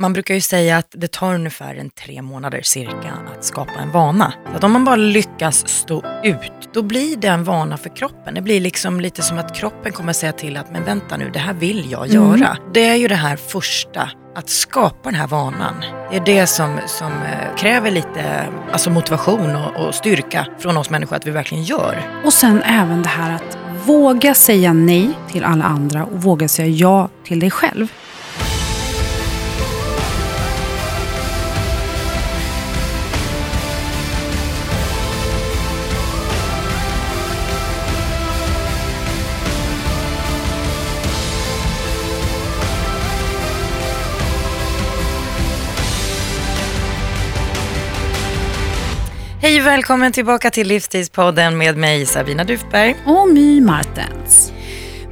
Man 0.00 0.12
brukar 0.12 0.34
ju 0.34 0.40
säga 0.40 0.76
att 0.76 0.94
det 0.96 1.12
tar 1.12 1.34
ungefär 1.34 1.74
en 1.74 1.90
tre 1.90 2.22
månader 2.22 2.62
cirka 2.62 3.12
att 3.36 3.44
skapa 3.44 3.80
en 3.80 3.90
vana. 3.90 4.32
Så 4.50 4.56
att 4.56 4.64
om 4.64 4.72
man 4.72 4.84
bara 4.84 4.96
lyckas 4.96 5.68
stå 5.68 6.02
ut, 6.24 6.72
då 6.74 6.82
blir 6.82 7.16
det 7.16 7.28
en 7.28 7.44
vana 7.44 7.76
för 7.76 7.96
kroppen. 7.96 8.34
Det 8.34 8.42
blir 8.42 8.60
liksom 8.60 9.00
lite 9.00 9.22
som 9.22 9.38
att 9.38 9.56
kroppen 9.56 9.92
kommer 9.92 10.12
säga 10.12 10.32
till 10.32 10.56
att, 10.56 10.72
men 10.72 10.84
vänta 10.84 11.16
nu, 11.16 11.30
det 11.32 11.38
här 11.38 11.54
vill 11.54 11.90
jag 11.90 12.06
göra. 12.06 12.56
Det 12.74 12.86
är 12.86 12.94
ju 12.94 13.08
det 13.08 13.14
här 13.14 13.36
första, 13.36 14.10
att 14.34 14.48
skapa 14.48 15.10
den 15.10 15.14
här 15.14 15.26
vanan. 15.26 15.74
Det 16.10 16.16
är 16.16 16.24
det 16.24 16.46
som, 16.46 16.78
som 16.86 17.12
eh, 17.12 17.56
kräver 17.56 17.90
lite 17.90 18.48
alltså 18.72 18.90
motivation 18.90 19.56
och, 19.56 19.86
och 19.86 19.94
styrka 19.94 20.46
från 20.58 20.76
oss 20.76 20.90
människor 20.90 21.16
att 21.16 21.26
vi 21.26 21.30
verkligen 21.30 21.64
gör. 21.64 22.22
Och 22.24 22.32
sen 22.32 22.62
även 22.62 23.02
det 23.02 23.08
här 23.08 23.34
att 23.34 23.58
våga 23.86 24.34
säga 24.34 24.72
nej 24.72 25.10
till 25.32 25.44
alla 25.44 25.64
andra 25.64 26.04
och 26.04 26.22
våga 26.22 26.48
säga 26.48 26.68
ja 26.68 27.08
till 27.24 27.40
dig 27.40 27.50
själv. 27.50 27.92
Hej 49.40 49.60
och 49.60 49.66
välkommen 49.66 50.12
tillbaka 50.12 50.50
till 50.50 50.68
Livstidspodden 50.68 51.58
med 51.58 51.76
mig 51.76 52.06
Sabina 52.06 52.44
Dufberg. 52.44 52.96
Och 53.06 53.28
My 53.28 53.60
Martens. 53.60 54.52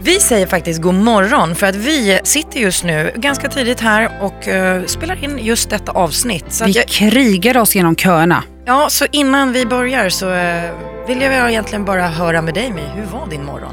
Vi 0.00 0.20
säger 0.20 0.46
faktiskt 0.46 0.82
god 0.82 0.94
morgon 0.94 1.54
för 1.54 1.66
att 1.66 1.76
vi 1.76 2.20
sitter 2.24 2.60
just 2.60 2.84
nu 2.84 3.12
ganska 3.16 3.48
tidigt 3.48 3.80
här 3.80 4.10
och 4.22 4.48
uh, 4.48 4.86
spelar 4.86 5.24
in 5.24 5.38
just 5.38 5.70
detta 5.70 5.92
avsnitt. 5.92 6.44
Så 6.48 6.64
vi 6.64 6.70
jag, 6.70 6.88
krigar 6.88 7.56
oss 7.56 7.74
genom 7.74 7.96
köerna. 7.96 8.42
ja, 8.66 8.86
så 8.90 9.06
innan 9.12 9.52
vi 9.52 9.66
börjar 9.66 10.08
så 10.08 10.26
uh, 10.26 11.06
vill 11.06 11.20
jag 11.22 11.50
egentligen 11.50 11.84
bara 11.84 12.08
höra 12.08 12.42
med 12.42 12.54
dig 12.54 12.72
My, 12.72 12.82
hur 12.94 13.04
var 13.18 13.26
din 13.30 13.44
morgon? 13.44 13.72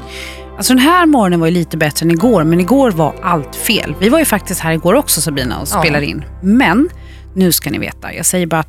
Alltså 0.56 0.72
den 0.72 0.82
här 0.82 1.06
morgonen 1.06 1.40
var 1.40 1.46
ju 1.46 1.52
lite 1.52 1.76
bättre 1.76 2.04
än 2.04 2.10
igår, 2.10 2.44
men 2.44 2.60
igår 2.60 2.90
var 2.90 3.14
allt 3.22 3.56
fel. 3.56 3.94
Vi 4.00 4.08
var 4.08 4.18
ju 4.18 4.24
faktiskt 4.24 4.60
här 4.60 4.72
igår 4.72 4.94
också 4.94 5.20
Sabina 5.20 5.60
och 5.60 5.68
Ja. 5.72 5.80
spelade 5.80 6.06
in. 6.06 6.24
Men 6.42 6.88
nu 7.34 7.52
ska 7.52 7.70
ni 7.70 7.78
veta, 7.78 8.12
jag 8.14 8.26
säger 8.26 8.46
bara 8.46 8.62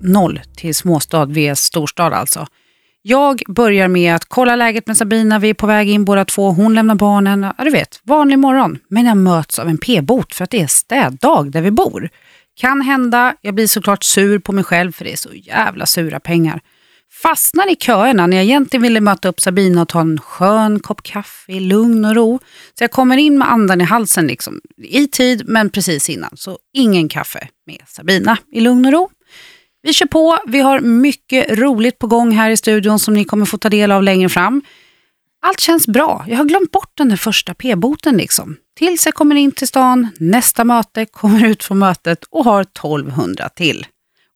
2-0 0.00 0.40
till 0.56 0.74
småstad 0.74 1.26
vs 1.26 1.60
storstad 1.60 2.12
alltså. 2.12 2.46
Jag 3.02 3.42
börjar 3.48 3.88
med 3.88 4.14
att 4.14 4.24
kolla 4.24 4.56
läget 4.56 4.86
med 4.86 4.96
Sabina, 4.96 5.38
vi 5.38 5.50
är 5.50 5.54
på 5.54 5.66
väg 5.66 5.90
in 5.90 6.04
båda 6.04 6.24
två, 6.24 6.50
hon 6.50 6.74
lämnar 6.74 6.94
barnen, 6.94 7.46
ja 7.58 7.64
du 7.64 7.70
vet, 7.70 8.00
vanlig 8.02 8.38
morgon. 8.38 8.78
Men 8.88 9.06
jag 9.06 9.16
möts 9.16 9.58
av 9.58 9.68
en 9.68 9.78
p-bot 9.78 10.34
för 10.34 10.44
att 10.44 10.50
det 10.50 10.60
är 10.60 10.66
städdag 10.66 11.50
där 11.50 11.60
vi 11.60 11.70
bor. 11.70 12.08
Kan 12.56 12.80
hända, 12.80 13.34
jag 13.40 13.54
blir 13.54 13.66
såklart 13.66 14.04
sur 14.04 14.38
på 14.38 14.52
mig 14.52 14.64
själv 14.64 14.92
för 14.92 15.04
det 15.04 15.12
är 15.12 15.16
så 15.16 15.32
jävla 15.32 15.86
sura 15.86 16.20
pengar. 16.20 16.60
Fastnar 17.22 17.72
i 17.72 17.76
köerna 17.76 18.26
när 18.26 18.36
jag 18.36 18.44
egentligen 18.44 18.82
ville 18.82 19.00
möta 19.00 19.28
upp 19.28 19.40
Sabina 19.40 19.82
och 19.82 19.88
ta 19.88 20.00
en 20.00 20.20
skön 20.20 20.80
kopp 20.80 21.02
kaffe 21.02 21.52
i 21.52 21.60
lugn 21.60 22.04
och 22.04 22.14
ro. 22.14 22.38
Så 22.78 22.84
jag 22.84 22.90
kommer 22.90 23.16
in 23.16 23.38
med 23.38 23.52
andan 23.52 23.80
i 23.80 23.84
halsen 23.84 24.26
liksom, 24.26 24.60
i 24.76 25.06
tid 25.06 25.42
men 25.46 25.70
precis 25.70 26.10
innan. 26.10 26.30
Så 26.36 26.58
ingen 26.72 27.08
kaffe 27.08 27.48
med 27.66 27.82
Sabina 27.86 28.38
i 28.52 28.60
lugn 28.60 28.86
och 28.86 28.92
ro. 28.92 29.10
Vi 29.84 29.92
kör 29.92 30.06
på, 30.06 30.38
vi 30.46 30.60
har 30.60 30.80
mycket 30.80 31.58
roligt 31.58 31.98
på 31.98 32.06
gång 32.06 32.32
här 32.32 32.50
i 32.50 32.56
studion 32.56 32.98
som 32.98 33.14
ni 33.14 33.24
kommer 33.24 33.44
få 33.46 33.58
ta 33.58 33.68
del 33.68 33.92
av 33.92 34.02
längre 34.02 34.28
fram. 34.28 34.62
Allt 35.46 35.60
känns 35.60 35.86
bra. 35.88 36.24
Jag 36.28 36.36
har 36.36 36.44
glömt 36.44 36.70
bort 36.70 36.92
den 36.94 37.08
där 37.08 37.16
första 37.16 37.54
p-boten 37.54 38.16
liksom. 38.16 38.56
Tills 38.78 39.06
jag 39.06 39.14
kommer 39.14 39.34
in 39.36 39.52
till 39.52 39.68
stan, 39.68 40.08
nästa 40.18 40.64
möte, 40.64 41.06
kommer 41.06 41.44
ut 41.46 41.64
från 41.64 41.78
mötet 41.78 42.24
och 42.30 42.44
har 42.44 42.60
1200 42.60 43.48
till. 43.48 43.86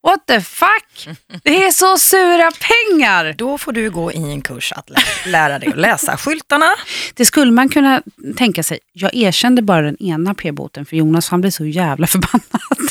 What 0.07 0.27
the 0.27 0.41
fuck? 0.41 1.15
Det 1.43 1.63
är 1.65 1.71
så 1.71 1.97
sura 1.97 2.51
pengar! 2.51 3.33
Då 3.37 3.57
får 3.57 3.71
du 3.71 3.89
gå 3.91 4.11
i 4.11 4.17
en 4.31 4.41
kurs 4.41 4.73
att 4.75 4.89
lä- 4.89 4.97
lära 5.31 5.59
dig 5.59 5.69
att 5.69 5.77
läsa 5.77 6.17
skyltarna. 6.17 6.65
Det 7.13 7.25
skulle 7.25 7.51
man 7.51 7.69
kunna 7.69 8.01
tänka 8.37 8.63
sig. 8.63 8.79
Jag 8.93 9.13
erkände 9.15 9.61
bara 9.61 9.81
den 9.81 10.03
ena 10.03 10.33
p-boten 10.33 10.85
för 10.85 10.95
Jonas 10.97 11.29
han 11.29 11.41
blev 11.41 11.51
så 11.51 11.65
jävla 11.65 12.07
förbannad. 12.07 12.89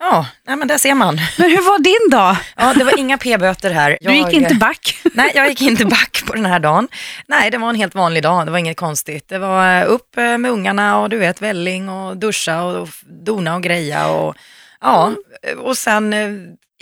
Ja, 0.00 0.26
nej, 0.46 0.56
men 0.56 0.68
där 0.68 0.78
ser 0.78 0.94
man. 0.94 1.20
Men 1.38 1.50
hur 1.50 1.56
var 1.62 1.78
din 1.78 2.10
dag? 2.10 2.36
Ja, 2.56 2.74
det 2.74 2.84
var 2.84 2.98
inga 2.98 3.18
p-böter 3.18 3.70
här. 3.70 3.98
Du 4.00 4.12
gick 4.14 4.26
Jag- 4.26 4.32
inte 4.32 4.54
back? 4.54 4.96
Nej, 5.14 5.32
jag 5.34 5.48
gick 5.48 5.62
inte 5.62 5.84
back 5.84 6.22
på 6.26 6.34
den 6.34 6.46
här 6.46 6.58
dagen. 6.60 6.88
Nej, 7.26 7.50
det 7.50 7.58
var 7.58 7.68
en 7.68 7.74
helt 7.74 7.94
vanlig 7.94 8.22
dag. 8.22 8.46
Det 8.46 8.50
var 8.50 8.58
inget 8.58 8.76
konstigt. 8.76 9.28
Det 9.28 9.38
var 9.38 9.80
eh, 9.82 9.90
upp 9.90 10.16
eh, 10.18 10.38
med 10.38 10.50
ungarna 10.50 10.98
och 11.00 11.10
du 11.10 11.16
vet 11.18 11.42
välling 11.42 11.88
och 11.88 12.16
duscha 12.16 12.62
och 12.62 12.88
dona 13.24 13.54
och 13.56 13.62
greja 13.62 14.08
och 14.08 14.34
ja, 14.80 15.12
och 15.58 15.78
sen 15.78 16.12
eh, 16.12 16.28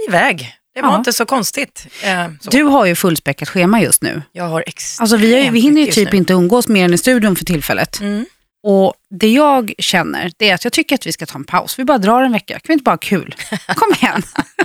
iväg. 0.09 0.53
Det 0.75 0.83
var 0.83 0.89
Ja. 0.91 0.97
inte 0.99 1.13
så 1.13 1.27
konstigt. 1.27 1.87
Eh, 2.05 2.27
så. 2.41 2.51
Du 2.51 2.63
har 2.63 2.87
ju 2.87 2.95
fullspäckat 2.95 3.49
schema 3.49 3.81
just 3.81 4.03
nu. 4.03 4.23
Jag 4.33 4.45
har 4.45 4.65
extremt 4.67 5.01
Alltså 5.01 5.17
vi, 5.17 5.45
har, 5.45 5.51
vi 5.53 5.61
hinner 5.61 5.81
ju 5.83 5.93
typ 5.93 6.15
inte 6.15 6.33
umgås 6.33 6.69
mer 6.69 6.85
än 6.85 6.95
i 6.95 6.99
studion 6.99 7.37
för 7.37 7.45
tillfället. 7.45 8.01
Mm. 8.01 8.27
Och 8.63 8.95
det 9.19 9.29
jag 9.33 9.73
känner, 9.79 10.31
det 10.39 10.51
är 10.51 10.55
att 10.55 10.65
jag 10.65 10.73
tycker 10.73 10.95
att 10.95 11.07
vi 11.07 11.13
ska 11.13 11.27
ta 11.27 11.39
en 11.39 11.45
paus. 11.45 11.79
Vi 11.79 11.85
bara 11.85 11.99
drar 11.99 12.23
en 12.23 12.33
vecka. 12.33 12.55
Kan 12.55 12.61
vi 12.69 12.73
inte 12.73 12.83
bara 12.83 12.91
ha 12.91 12.99
kul? 12.99 13.35
Kom 13.67 13.95
igen. 14.03 14.23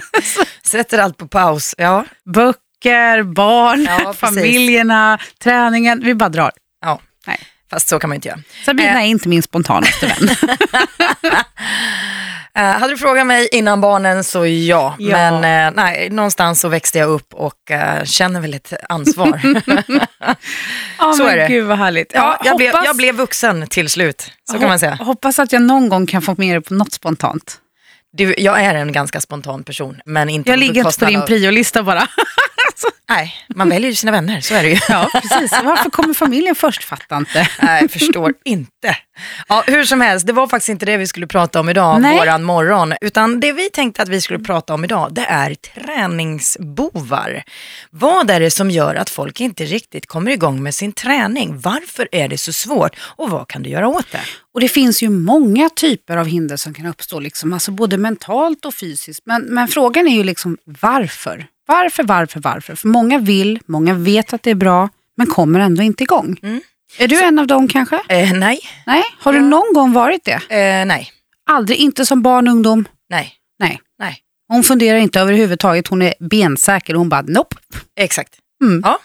Sätter 0.63 0.97
allt 0.99 1.17
på 1.17 1.27
paus. 1.27 1.75
Ja, 1.77 2.05
Böcker, 2.25 3.23
barn, 3.23 3.87
Ja, 3.89 4.13
familjerna, 4.13 5.19
träningen. 5.43 6.01
Vi 6.03 6.15
bara 6.15 6.29
drar. 6.29 6.51
ja. 6.81 6.99
Nej. 7.27 7.39
fast 7.69 7.87
så 7.89 7.99
kan 7.99 8.09
man 8.09 8.15
inte 8.15 8.27
göra. 8.27 8.39
Sabina 8.65 8.89
Eh. 8.89 8.95
är 8.97 9.05
inte 9.05 9.29
min 9.29 9.43
spontanaste 9.43 10.07
vän. 10.07 10.29
Eh, 12.57 12.63
hade 12.63 12.93
du 12.93 12.97
frågat 12.97 13.27
mig 13.27 13.47
innan 13.51 13.81
barnen 13.81 14.23
så 14.23 14.45
ja, 14.45 14.95
Ja. 14.99 15.17
men 15.17 15.33
eh, 15.67 15.83
nej, 15.83 16.09
någonstans 16.09 16.59
så 16.61 16.67
växte 16.69 16.97
jag 16.97 17.09
upp 17.09 17.33
och 17.33 17.71
eh, 17.71 18.03
känner 18.03 18.41
väl 18.41 18.53
ett 18.53 18.73
ansvar. 18.89 19.41
Ja, 20.97 21.13
Så 21.13 21.27
är 21.27 21.37
det. 21.37 21.47
Gud 21.47 21.65
vad 21.67 21.77
härligt. 21.77 22.11
ja, 22.15 22.37
jag, 22.43 22.57
blev, 22.57 22.71
hoppas- 22.71 22.85
jag 22.85 22.95
blev 22.97 23.15
vuxen 23.15 23.67
till 23.67 23.89
slut, 23.89 24.31
så 24.51 24.59
kan 24.59 24.67
man 24.69 24.79
säga. 24.79 24.95
Hoppas 24.95 25.39
att 25.39 25.51
jag 25.51 25.61
någon 25.61 25.89
gång 25.89 26.05
kan 26.07 26.21
få 26.21 26.35
med 26.37 26.55
dig 26.55 26.61
på 26.61 26.73
något 26.73 26.93
spontant. 26.93 27.57
Du, 28.13 28.35
jag 28.37 28.61
är 28.61 28.75
en 28.75 28.91
ganska 28.91 29.21
spontan 29.21 29.63
person, 29.63 30.01
men 30.05 30.29
inte 30.29 30.49
Jag 30.49 30.59
ligger 30.59 30.85
inte 30.85 30.99
på 30.99 31.05
din 31.05 31.21
priolista 31.25 31.83
bara. 31.83 32.07
Nej, 33.09 33.35
man 33.55 33.69
väljer 33.69 33.89
ju 33.89 33.95
sina 33.95 34.11
vänner, 34.11 34.41
så 34.41 34.55
är 34.55 34.63
det 34.63 34.69
ju. 34.69 34.77
Ja, 34.89 35.09
precis. 35.13 35.51
Varför 35.63 35.89
kommer 35.89 36.13
familjen 36.13 36.55
först? 36.55 36.83
Fattar 36.83 37.17
inte. 37.17 37.47
Nej, 37.61 37.81
jag 37.81 37.91
förstår 37.91 38.33
inte. 38.45 38.97
Ja, 39.47 39.63
hur 39.67 39.83
som 39.83 40.01
helst, 40.01 40.27
det 40.27 40.33
var 40.33 40.47
faktiskt 40.47 40.69
inte 40.69 40.85
det 40.85 40.97
vi 40.97 41.07
skulle 41.07 41.27
prata 41.27 41.59
om 41.59 41.69
idag, 41.69 42.01
Nej. 42.01 42.17
våran 42.17 42.43
morgon. 42.43 42.93
Utan 43.01 43.39
det 43.39 43.53
vi 43.53 43.69
tänkte 43.69 44.01
att 44.01 44.09
vi 44.09 44.21
skulle 44.21 44.39
prata 44.39 44.73
om 44.73 44.83
idag, 44.83 45.13
det 45.13 45.25
är 45.25 45.55
träningsbovar. 45.55 47.43
Vad 47.89 48.29
är 48.29 48.39
det 48.39 48.51
som 48.51 48.71
gör 48.71 48.95
att 48.95 49.09
folk 49.09 49.41
inte 49.41 49.65
riktigt 49.65 50.05
kommer 50.05 50.31
igång 50.31 50.63
med 50.63 50.75
sin 50.75 50.91
träning? 50.93 51.59
Varför 51.59 52.07
är 52.11 52.27
det 52.27 52.37
så 52.37 52.53
svårt 52.53 52.95
och 52.99 53.29
vad 53.29 53.47
kan 53.47 53.63
du 53.63 53.69
göra 53.69 53.87
åt 53.87 54.11
det? 54.11 54.21
Och 54.53 54.59
det 54.59 54.67
finns 54.67 55.03
ju 55.03 55.09
många 55.09 55.69
typer 55.69 56.17
av 56.17 56.25
hinder 56.25 56.57
som 56.57 56.73
kan 56.73 56.85
uppstå, 56.85 57.19
liksom, 57.19 57.53
alltså 57.53 57.71
både 57.71 57.97
mentalt 57.97 58.65
och 58.65 58.73
fysiskt. 58.73 59.21
Men, 59.25 59.41
men 59.41 59.67
frågan 59.67 60.07
är 60.07 60.15
ju 60.15 60.23
liksom 60.23 60.57
varför? 60.65 61.47
Varför, 61.71 62.03
varför, 62.03 62.39
varför? 62.39 62.75
För 62.75 62.87
många 62.87 63.17
vill, 63.19 63.59
många 63.65 63.93
vet 63.93 64.33
att 64.33 64.43
det 64.43 64.51
är 64.51 64.55
bra, 64.55 64.89
men 65.17 65.27
kommer 65.27 65.59
ändå 65.59 65.83
inte 65.83 66.03
igång. 66.03 66.37
Mm. 66.43 66.61
Är 66.97 67.07
du 67.07 67.21
en 67.23 67.39
av 67.39 67.47
dem 67.47 67.67
kanske? 67.67 67.95
Eh, 68.09 68.33
nej, 68.33 68.59
Nej? 68.85 69.03
Har 69.19 69.33
du 69.33 69.39
någon 69.39 69.73
gång 69.73 69.93
varit 69.93 70.23
det? 70.25 70.31
eh, 70.55 70.85
nej, 70.85 71.11
Aldrig, 71.51 71.77
inte 71.77 72.05
som 72.05 72.21
barn, 72.21 72.47
ungdom? 72.47 72.87
nej, 73.09 73.33
Nej. 73.59 73.79
nej. 73.99 74.17
Hon 74.47 74.63
funderar 74.63 74.97
inte 74.97 75.19
överhuvudtaget, 75.19 75.87
hon 75.87 76.01
är 76.01 76.13
bensäker. 76.19 76.93
Hon 76.93 77.09
bara, 77.09 77.21
nope. 77.21 77.55
Exakt. 77.99 78.33
Mm. 78.63 78.81
Ja. 78.85 78.99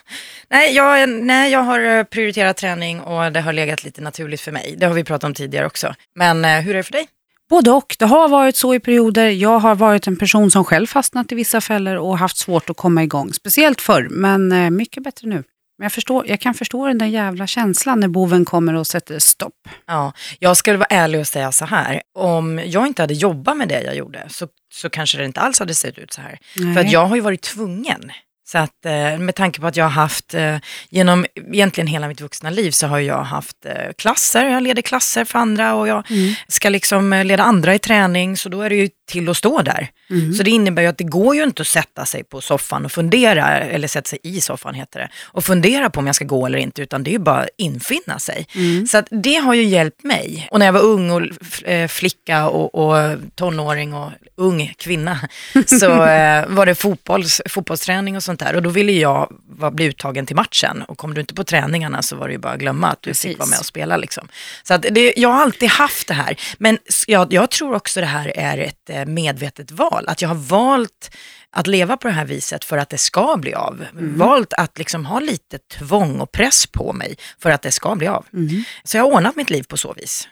Nej, 0.49 0.75
jag, 0.75 1.09
nej, 1.09 1.51
jag 1.51 1.59
har 1.63 1.79
eh, 1.79 2.03
prioriterat 2.03 2.57
träning 2.57 3.01
och 3.01 3.31
det 3.31 3.41
har 3.41 3.53
legat 3.53 3.83
lite 3.83 4.01
naturligt 4.01 4.41
för 4.41 4.51
mig. 4.51 4.75
Det 4.77 4.85
har 4.85 4.93
vi 4.93 5.03
pratat 5.03 5.23
om 5.23 5.33
tidigare 5.33 5.65
också. 5.65 5.95
Men 6.15 6.45
eh, 6.45 6.59
hur 6.59 6.71
är 6.73 6.77
det 6.77 6.83
för 6.83 6.91
dig? 6.91 7.07
Både 7.49 7.71
och. 7.71 7.95
Det 7.99 8.05
har 8.05 8.29
varit 8.29 8.55
så 8.55 8.73
i 8.73 8.79
perioder. 8.79 9.29
Jag 9.29 9.59
har 9.59 9.75
varit 9.75 10.07
en 10.07 10.15
person 10.15 10.51
som 10.51 10.63
själv 10.63 10.87
fastnat 10.87 11.31
i 11.31 11.35
vissa 11.35 11.61
fällor 11.61 11.95
och 11.95 12.17
haft 12.17 12.37
svårt 12.37 12.69
att 12.69 12.77
komma 12.77 13.03
igång. 13.03 13.33
Speciellt 13.33 13.81
förr, 13.81 14.07
men 14.09 14.51
eh, 14.51 14.69
mycket 14.69 15.03
bättre 15.03 15.27
nu. 15.27 15.43
Men 15.77 15.85
jag, 15.85 15.91
förstår, 15.91 16.27
jag 16.27 16.39
kan 16.39 16.53
förstå 16.53 16.87
den 16.87 16.97
där 16.97 17.05
jävla 17.05 17.47
känslan 17.47 17.99
när 17.99 18.07
boven 18.07 18.45
kommer 18.45 18.73
och 18.73 18.87
sätter 18.87 19.19
stopp. 19.19 19.53
Ja, 19.85 20.13
jag 20.39 20.57
skulle 20.57 20.77
vara 20.77 20.87
ärlig 20.89 21.19
och 21.19 21.27
säga 21.27 21.51
så 21.51 21.65
här. 21.65 22.01
Om 22.13 22.61
jag 22.65 22.87
inte 22.87 23.01
hade 23.01 23.13
jobbat 23.13 23.57
med 23.57 23.67
det 23.67 23.81
jag 23.81 23.95
gjorde 23.95 24.25
så, 24.29 24.47
så 24.73 24.89
kanske 24.89 25.17
det 25.17 25.25
inte 25.25 25.39
alls 25.39 25.59
hade 25.59 25.75
sett 25.75 25.97
ut 25.97 26.13
så 26.13 26.21
här. 26.21 26.39
Nej. 26.55 26.73
För 26.73 26.81
att 26.81 26.91
jag 26.91 27.05
har 27.05 27.15
ju 27.15 27.21
varit 27.21 27.41
tvungen. 27.41 28.11
Så 28.51 28.57
att 28.57 28.85
eh, 28.85 29.17
med 29.19 29.35
tanke 29.35 29.61
på 29.61 29.67
att 29.67 29.75
jag 29.77 29.85
har 29.85 29.89
haft, 29.89 30.33
eh, 30.33 30.57
genom 30.89 31.25
egentligen 31.53 31.87
hela 31.87 32.07
mitt 32.07 32.21
vuxna 32.21 32.49
liv 32.49 32.71
så 32.71 32.87
har 32.87 32.99
jag 32.99 33.23
haft 33.23 33.65
eh, 33.65 33.73
klasser, 33.97 34.45
jag 34.45 34.63
leder 34.63 34.81
klasser 34.81 35.25
för 35.25 35.39
andra 35.39 35.75
och 35.75 35.87
jag 35.87 36.03
Mm. 36.09 36.33
ska 36.47 36.69
liksom 36.69 37.21
leda 37.25 37.43
andra 37.43 37.75
i 37.75 37.79
träning 37.79 38.37
så 38.37 38.49
då 38.49 38.61
är 38.61 38.69
det 38.69 38.75
ju 38.75 38.89
till 39.09 39.29
att 39.29 39.37
stå 39.37 39.61
där. 39.61 39.89
Mm. 40.09 40.33
Så 40.33 40.43
det 40.43 40.51
innebär 40.51 40.81
ju 40.81 40.87
att 40.87 40.97
det 40.97 41.03
går 41.03 41.35
ju 41.35 41.43
inte 41.43 41.61
att 41.61 41.67
sätta 41.67 42.05
sig 42.05 42.23
på 42.23 42.41
soffan 42.41 42.85
och 42.85 42.91
fundera, 42.91 43.59
eller 43.59 43.87
sätta 43.87 44.09
sig 44.09 44.19
i 44.23 44.41
soffan 44.41 44.73
heter 44.73 44.99
det, 44.99 45.09
och 45.23 45.43
fundera 45.43 45.89
på 45.89 45.99
om 45.99 46.07
jag 46.07 46.15
ska 46.15 46.25
gå 46.25 46.45
eller 46.45 46.57
inte 46.59 46.81
utan 46.81 47.03
det 47.03 47.09
är 47.09 47.13
ju 47.13 47.19
bara 47.19 47.39
att 47.39 47.49
infinna 47.57 48.19
sig. 48.19 48.47
Mm. 48.55 48.87
Så 48.87 48.97
att 48.97 49.07
det 49.11 49.35
har 49.35 49.53
ju 49.53 49.63
hjälpt 49.63 50.03
mig. 50.03 50.47
Och 50.51 50.59
när 50.59 50.65
jag 50.65 50.73
var 50.73 50.81
ung 50.81 51.11
och 51.11 51.21
flicka 51.89 52.47
och, 52.49 52.75
och 52.75 53.17
tonåring 53.35 53.93
och 53.93 54.11
ung 54.35 54.73
kvinna 54.77 55.19
så 55.65 55.89
var 56.47 56.65
det 56.65 56.75
fotbolls, 56.75 57.41
fotbollsträning 57.49 58.15
och 58.15 58.23
sånt 58.23 58.36
där. 58.39 58.55
Och 58.55 58.61
då 58.61 58.69
ville 58.69 58.91
jag 58.91 59.33
var, 59.49 59.71
bli 59.71 59.85
uttagen 59.85 60.25
till 60.25 60.35
matchen. 60.35 60.81
Och 60.87 60.97
kom 60.97 61.13
du 61.13 61.21
inte 61.21 61.33
på 61.33 61.43
träningarna 61.43 62.01
så 62.01 62.15
var 62.15 62.27
det 62.27 62.31
ju 62.31 62.39
bara 62.39 62.53
att 62.53 62.59
glömma 62.59 62.87
att 62.87 63.01
du 63.01 63.09
Precis. 63.09 63.31
fick 63.31 63.39
vara 63.39 63.49
med 63.49 63.59
och 63.59 63.65
spela. 63.65 63.97
Liksom. 63.97 64.27
Så 64.63 64.73
att 64.73 64.81
det, 64.81 65.13
jag 65.17 65.29
har 65.29 65.41
alltid 65.41 65.69
haft 65.69 66.07
det 66.07 66.13
här. 66.13 66.39
Men 66.57 66.77
jag, 67.07 67.33
jag 67.33 67.51
tror 67.51 67.75
också 67.75 67.99
det 67.99 68.05
här 68.05 68.37
är 68.37 68.57
ett 68.57 68.89
eh, 68.89 69.05
medvetet 69.05 69.71
val. 69.71 70.05
Att 70.07 70.21
jag 70.21 70.29
har 70.29 70.35
valt 70.35 71.11
att 71.51 71.67
leva 71.67 71.97
på 71.97 72.07
det 72.07 72.13
här 72.13 72.25
viset 72.25 72.65
för 72.65 72.77
att 72.77 72.89
det 72.89 72.97
ska 72.97 73.37
bli 73.37 73.53
av. 73.53 73.85
Valt 73.93 74.53
att 74.53 74.77
liksom 74.77 75.05
ha 75.05 75.19
lite 75.19 75.57
tvång 75.57 76.19
och 76.19 76.31
press 76.31 76.67
på 76.67 76.93
mig 76.93 77.15
för 77.39 77.49
att 77.49 77.61
det 77.61 77.71
ska 77.71 77.95
bli 77.95 78.07
av. 78.07 78.25
Så 78.83 78.97
jag 78.97 79.03
har 79.03 79.11
ordnat 79.11 79.35
mitt 79.35 79.49
liv 79.49 79.63
på 79.63 79.77
så 79.77 79.93
vis. 79.93 80.27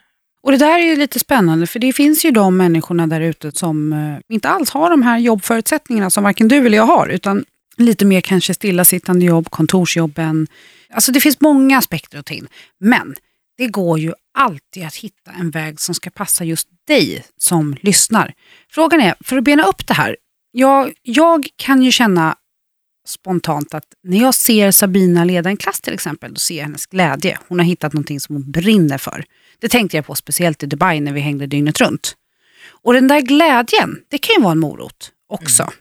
Och 0.46 0.52
det 0.52 0.58
där 0.58 0.80
är 0.80 0.84
ju 0.84 0.96
lite 0.96 1.20
spännande 1.20 1.68
för 1.68 1.80
det 1.80 1.94
finns 1.94 2.26
ju 2.26 2.32
de 2.32 2.58
människorna 2.58 3.08
där 3.08 3.22
ute 3.22 3.52
som 3.52 3.94
eh, 3.94 4.36
inte 4.36 4.50
alls 4.50 4.70
har 4.70 4.90
de 4.90 5.04
här 5.04 5.18
jobbförutsättningarna 5.18 6.10
som 6.10 6.24
varken 6.24 6.48
du 6.48 6.66
eller 6.66 6.78
jag 6.78 6.86
har 6.86 7.08
utan 7.08 7.46
lite 7.78 8.06
mer 8.06 8.22
kanske 8.22 8.54
stillasittande 8.54 9.26
jobb, 9.26 9.50
kontorsjobben. 9.50 10.48
Alltså 10.90 11.12
det 11.12 11.20
finns 11.20 11.42
många 11.42 11.78
aspekter 11.78 12.20
att 12.20 12.26
ta 12.26 12.34
in. 12.34 12.48
Men 12.80 13.16
det 13.58 13.68
går 13.68 14.00
ju 14.00 14.14
alltid 14.34 14.86
att 14.86 14.96
hitta 14.96 15.32
en 15.32 15.52
väg 15.52 15.80
som 15.80 15.96
ska 15.96 16.10
passa 16.10 16.44
just 16.44 16.68
dig 16.88 17.26
som 17.38 17.76
lyssnar. 17.82 18.34
Frågan 18.72 19.02
är, 19.02 19.16
för 19.20 19.38
att 19.38 19.44
bena 19.44 19.64
upp 19.64 19.88
det 19.88 19.94
här, 19.94 20.18
jag, 20.52 20.94
jag 21.02 21.48
kan 21.56 21.84
ju 21.84 21.92
känna 21.92 22.36
spontant 23.08 23.74
att 23.74 23.86
när 24.04 24.22
jag 24.22 24.36
ser 24.36 24.72
Sabina 24.72 25.24
leda 25.24 25.50
en 25.50 25.58
klass 25.58 25.82
till 25.82 25.94
exempel, 25.94 26.34
då 26.34 26.40
ser 26.40 26.56
jag 26.56 26.64
hennes 26.64 26.86
glädje. 26.86 27.40
Hon 27.48 27.60
har 27.60 27.66
hittat 27.66 27.94
någonting 27.94 28.20
som 28.20 28.36
hon 28.36 28.52
brinner 28.52 28.98
för. 28.98 29.26
Det 29.60 29.70
tänkte 29.70 29.98
jag 29.98 30.06
på 30.06 30.16
speciellt 30.16 30.64
i 30.64 30.66
Dubai 30.66 31.00
när 31.00 31.14
vi 31.14 31.20
hängde 31.20 31.48
dygnet 31.48 31.82
runt. 31.82 32.16
Och 32.68 32.94
den 32.94 33.08
där 33.08 33.22
glädjen, 33.22 34.00
det 34.10 34.18
kan 34.18 34.36
ju 34.36 34.42
vara 34.42 34.52
en 34.52 34.60
morot 34.60 35.12
också. 35.30 35.72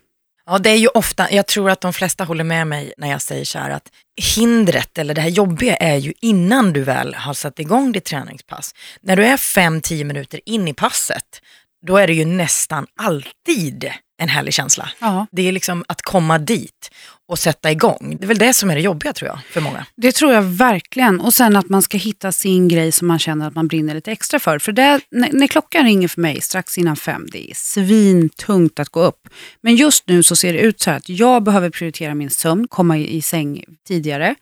Ja, 0.46 0.58
det 0.58 0.70
är 0.70 0.76
ju 0.76 0.88
ofta, 0.88 1.32
jag 1.32 1.46
tror 1.46 1.70
att 1.70 1.80
de 1.80 1.92
flesta 1.92 2.24
håller 2.24 2.44
med 2.44 2.66
mig 2.66 2.92
när 2.96 3.10
jag 3.10 3.22
säger 3.22 3.44
så 3.44 3.58
här 3.58 3.70
att 3.70 3.88
hindret 4.36 4.98
eller 4.98 5.14
det 5.14 5.20
här 5.20 5.28
jobbiga 5.28 5.76
är 5.76 5.96
ju 5.96 6.12
innan 6.20 6.72
du 6.72 6.82
väl 6.82 7.14
har 7.14 7.34
satt 7.34 7.58
igång 7.58 7.92
ditt 7.92 8.04
träningspass. 8.04 8.74
När 9.00 9.16
du 9.16 9.24
är 9.24 9.36
5-10 9.36 10.04
minuter 10.04 10.40
in 10.46 10.68
i 10.68 10.74
passet, 10.74 11.40
då 11.86 11.96
är 11.96 12.06
det 12.06 12.14
ju 12.14 12.24
nästan 12.24 12.86
alltid 12.96 13.90
en 14.16 14.28
härlig 14.28 14.54
känsla. 14.54 14.90
Ja. 15.00 15.26
Det 15.32 15.48
är 15.48 15.52
liksom 15.52 15.84
att 15.88 16.02
komma 16.02 16.38
dit 16.38 16.90
och 17.28 17.38
sätta 17.38 17.72
igång. 17.72 18.16
Det 18.18 18.24
är 18.24 18.28
väl 18.28 18.38
det 18.38 18.54
som 18.54 18.70
är 18.70 18.74
det 18.74 18.80
jobbiga 18.80 19.12
tror 19.12 19.28
jag, 19.28 19.38
för 19.50 19.60
många. 19.60 19.86
Det 19.96 20.12
tror 20.12 20.32
jag 20.32 20.42
verkligen. 20.42 21.20
Och 21.20 21.34
sen 21.34 21.56
att 21.56 21.68
man 21.68 21.82
ska 21.82 21.98
hitta 21.98 22.32
sin 22.32 22.68
grej 22.68 22.92
som 22.92 23.08
man 23.08 23.18
känner 23.18 23.48
att 23.48 23.54
man 23.54 23.68
brinner 23.68 23.94
lite 23.94 24.12
extra 24.12 24.38
för. 24.38 24.58
För 24.58 24.72
det, 24.72 25.00
när, 25.10 25.32
när 25.32 25.46
klockan 25.46 25.84
ringer 25.84 26.08
för 26.08 26.20
mig 26.20 26.40
strax 26.40 26.78
innan 26.78 26.96
fem, 26.96 27.26
det 27.32 27.50
är 27.50 27.54
svintungt 27.54 28.80
att 28.80 28.88
gå 28.88 29.02
upp. 29.02 29.28
Men 29.60 29.76
just 29.76 30.08
nu 30.08 30.22
så 30.22 30.36
ser 30.36 30.52
det 30.52 30.58
ut 30.58 30.80
så 30.80 30.90
här 30.90 30.96
att 30.96 31.08
jag 31.08 31.42
behöver 31.42 31.70
prioritera 31.70 32.14
min 32.14 32.30
sömn, 32.30 32.68
komma 32.68 32.98
i, 32.98 33.16
i 33.16 33.22
säng 33.22 33.64
tidigare. 33.86 34.34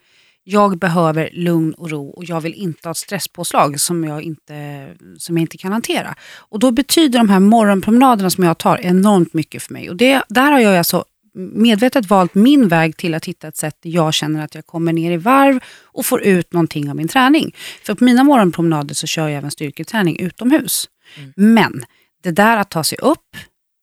Jag 0.45 0.79
behöver 0.79 1.31
lugn 1.33 1.75
och 1.75 1.91
ro 1.91 2.09
och 2.09 2.25
jag 2.25 2.41
vill 2.41 2.55
inte 2.55 2.89
ha 2.89 2.91
ett 2.91 2.97
stresspåslag 2.97 3.81
som 3.81 4.05
jag 4.05 4.23
inte, 4.23 4.89
som 5.19 5.37
jag 5.37 5.43
inte 5.43 5.59
kan 5.59 5.73
hantera. 5.73 6.15
Och 6.37 6.59
då 6.59 6.71
betyder 6.71 7.19
de 7.19 7.29
här 7.29 7.41
morgonpromenaderna 7.41 8.31
som 8.31 8.45
jag 8.45 8.59
tar 8.59 8.79
enormt 8.81 9.35
mycket 9.35 9.63
för 9.63 9.73
mig. 9.73 9.91
Och 9.91 9.97
det, 9.97 10.23
där 10.29 10.53
har 10.53 10.61
jag 10.61 10.79
alltså 10.79 11.05
medvetet 11.35 12.07
valt 12.07 12.35
min 12.35 12.69
väg 12.69 12.97
till 12.97 13.15
att 13.15 13.25
hitta 13.25 13.49
ett 13.49 13.57
sätt 13.57 13.77
där 13.83 13.91
jag 13.91 14.15
känner 14.15 14.45
att 14.45 14.55
jag 14.55 14.67
kommer 14.67 14.93
ner 14.93 15.13
i 15.13 15.17
varv 15.17 15.61
och 15.83 16.07
får 16.07 16.23
ut 16.23 16.53
någonting 16.53 16.91
av 16.91 16.97
min 16.97 17.09
träning. 17.09 17.55
För 17.83 17.95
på 17.95 18.05
mina 18.05 18.25
morgonpromenader 18.25 18.95
så 18.95 19.07
kör 19.07 19.29
jag 19.29 19.39
även 19.39 19.51
styrketräning 19.51 20.21
utomhus. 20.21 20.89
Men 21.37 21.85
det 22.23 22.31
där 22.31 22.57
att 22.57 22.71
ta 22.71 22.85
sig 22.85 22.99
upp, 22.99 23.37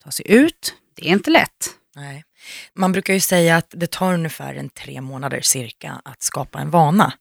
ta 0.03 0.11
sig 0.11 0.31
ut, 0.31 0.73
det 0.95 1.09
är 1.09 1.13
inte 1.13 1.31
lätt. 1.31 1.69
Nej. 1.95 2.23
Man 2.73 2.91
brukar 2.91 3.13
ju 3.13 3.19
säga 3.19 3.57
att 3.57 3.73
det 3.77 3.91
tar 3.91 4.13
ungefär 4.13 4.55
en 4.55 4.69
tre 4.69 5.01
månader 5.01 5.41
cirka 5.41 6.01
att 6.05 6.23
skapa 6.23 6.59
en 6.59 6.69
vana. 6.69 7.13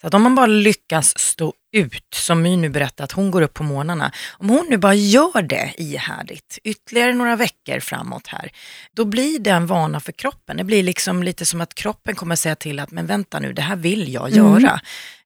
Så 0.00 0.06
att 0.06 0.14
om 0.14 0.22
man 0.22 0.34
bara 0.34 0.46
lyckas 0.46 1.18
stå 1.18 1.52
ut, 1.72 2.14
som 2.14 2.42
My 2.42 2.56
nu 2.56 2.68
berättade 2.68 3.04
att 3.04 3.12
hon 3.12 3.30
går 3.30 3.42
upp 3.42 3.54
på 3.54 3.62
morgnarna, 3.62 4.12
om 4.30 4.48
hon 4.48 4.66
nu 4.70 4.76
bara 4.76 4.94
gör 4.94 5.42
det 5.42 5.74
ihärdigt 5.76 6.58
ytterligare 6.64 7.12
några 7.14 7.36
veckor 7.36 7.80
framåt 7.80 8.26
här, 8.26 8.50
då 8.92 9.04
blir 9.04 9.38
det 9.38 9.50
en 9.50 9.66
vana 9.66 10.00
för 10.00 10.12
kroppen. 10.12 10.56
Det 10.56 10.64
blir 10.64 10.82
liksom 10.82 11.22
lite 11.22 11.46
som 11.46 11.60
att 11.60 11.74
kroppen 11.74 12.14
kommer 12.14 12.36
säga 12.36 12.56
till 12.56 12.80
att, 12.80 12.90
men 12.90 13.06
vänta 13.06 13.40
nu, 13.40 13.52
det 13.52 13.62
här 13.62 13.76
vill 13.76 14.12
jag 14.12 14.30
göra. 14.30 14.80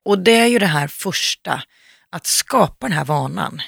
Och 0.04 0.18
det 0.18 0.36
är 0.36 0.46
ju 0.46 0.58
det 0.58 0.66
här 0.66 0.88
första, 0.88 1.62
att 2.10 2.26
skapa 2.26 2.88
den 2.88 2.96
här 2.96 3.04
vanan. 3.04 3.60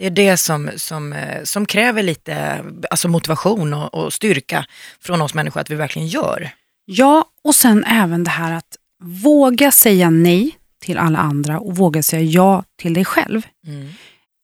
Det 0.00 0.06
är 0.06 0.10
det 0.10 0.36
som, 0.36 0.70
som, 0.76 1.12
eh, 1.12 1.42
som 1.44 1.66
kräver 1.66 2.02
lite 2.02 2.64
alltså 2.90 3.08
motivation 3.08 3.74
och, 3.74 3.94
och 3.94 4.12
styrka 4.12 4.66
från 5.00 5.22
oss 5.22 5.34
människor 5.34 5.60
att 5.60 5.70
vi 5.70 5.74
verkligen 5.74 6.08
gör. 6.08 6.50
Ja, 6.84 7.24
och 7.44 7.54
sen 7.54 7.84
även 7.84 8.24
det 8.24 8.30
här 8.30 8.52
att 8.52 8.76
våga 9.02 9.70
säga 9.70 10.10
nej 10.10 10.56
till 10.82 10.98
alla 10.98 11.18
andra 11.18 11.60
och 11.60 11.76
våga 11.76 12.02
säga 12.02 12.22
ja 12.22 12.64
till 12.78 12.94
dig 12.94 13.04
själv. 13.04 13.42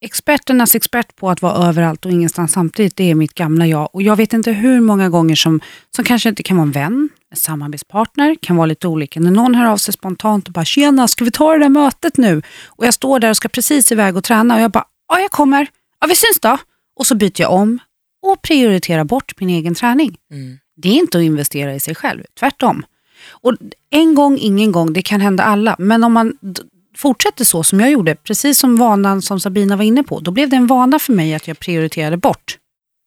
Experternas 0.05 0.75
expert 0.75 1.17
på 1.17 1.31
att 1.31 1.43
vara 1.43 1.69
överallt 1.69 2.05
och 2.05 2.13
ingenstans 2.13 2.53
samtidigt, 2.53 2.97
det 2.97 3.11
är 3.11 3.15
mitt 3.15 3.35
gamla 3.35 3.67
jag. 3.67 3.89
Och 3.93 4.03
jag 4.03 4.17
vet 4.17 4.33
inte 4.33 4.53
hur 4.53 4.81
många 4.81 5.09
gånger 5.09 5.35
som, 5.35 5.61
som 5.97 6.05
kanske 6.05 6.29
inte 6.29 6.43
kan 6.43 6.57
vara 6.57 6.67
en 6.67 6.73
vän, 6.73 7.09
en 7.31 7.37
samarbetspartner, 7.37 8.37
kan 8.43 8.57
vara 8.57 8.67
lite 8.67 8.89
olika. 8.89 9.21
När 9.21 9.31
någon 9.31 9.55
hör 9.55 9.67
av 9.67 9.77
sig 9.77 9.95
spontant 9.95 10.47
och 10.47 10.53
bara 10.53 10.65
“tjena, 10.65 11.09
ska 11.09 11.25
vi 11.25 11.31
ta 11.31 11.53
det 11.53 11.59
där 11.59 11.69
mötet 11.69 12.17
nu?” 12.17 12.43
och 12.67 12.87
jag 12.87 12.95
står 12.95 13.21
där 13.21 13.31
och 13.31 13.37
ska 13.37 13.49
precis 13.49 13.93
iväg 13.93 14.17
och 14.17 14.25
träna 14.25 14.55
och 14.55 14.61
jag 14.61 14.71
bara 14.71 14.85
“ja, 15.09 15.21
jag 15.21 15.31
kommer, 15.31 15.69
ja 16.01 16.07
vi 16.07 16.17
syns 16.17 16.41
då” 16.41 16.59
och 16.97 17.07
så 17.07 17.15
byter 17.15 17.41
jag 17.41 17.53
om 17.53 17.79
och 18.23 18.43
prioriterar 18.43 19.05
bort 19.05 19.41
min 19.41 19.51
egen 19.51 19.75
träning. 19.75 20.17
Mm. 20.31 20.59
Det 20.77 20.89
är 20.89 20.93
inte 20.93 21.19
att 21.19 21.25
investera 21.25 21.75
i 21.75 21.81
sig 21.81 21.95
själv, 21.95 22.25
tvärtom. 22.39 22.87
Och 23.31 23.53
en 23.91 24.15
gång, 24.15 24.39
ingen 24.39 24.73
gång, 24.73 24.93
det 24.93 25.03
kan 25.03 25.21
hända 25.21 25.45
alla. 25.45 25.77
Men 25.79 26.05
om 26.05 26.13
man 26.13 26.39
fortsätter 26.97 27.45
så 27.45 27.65
som 27.65 27.81
jag 27.81 27.91
gjorde, 27.91 28.15
precis 28.15 28.59
som 28.59 28.77
vanan 28.77 29.23
som 29.23 29.41
Sabina 29.41 29.77
var 29.77 29.85
inne 29.85 30.03
på, 30.03 30.21
då 30.21 30.31
blev 30.31 30.49
det 30.49 30.57
en 30.57 30.67
vana 30.67 30.99
för 30.99 31.13
mig 31.13 31.35
att 31.35 31.49
jag 31.49 31.59
prioriterade 31.59 32.17
bort. 32.17 32.59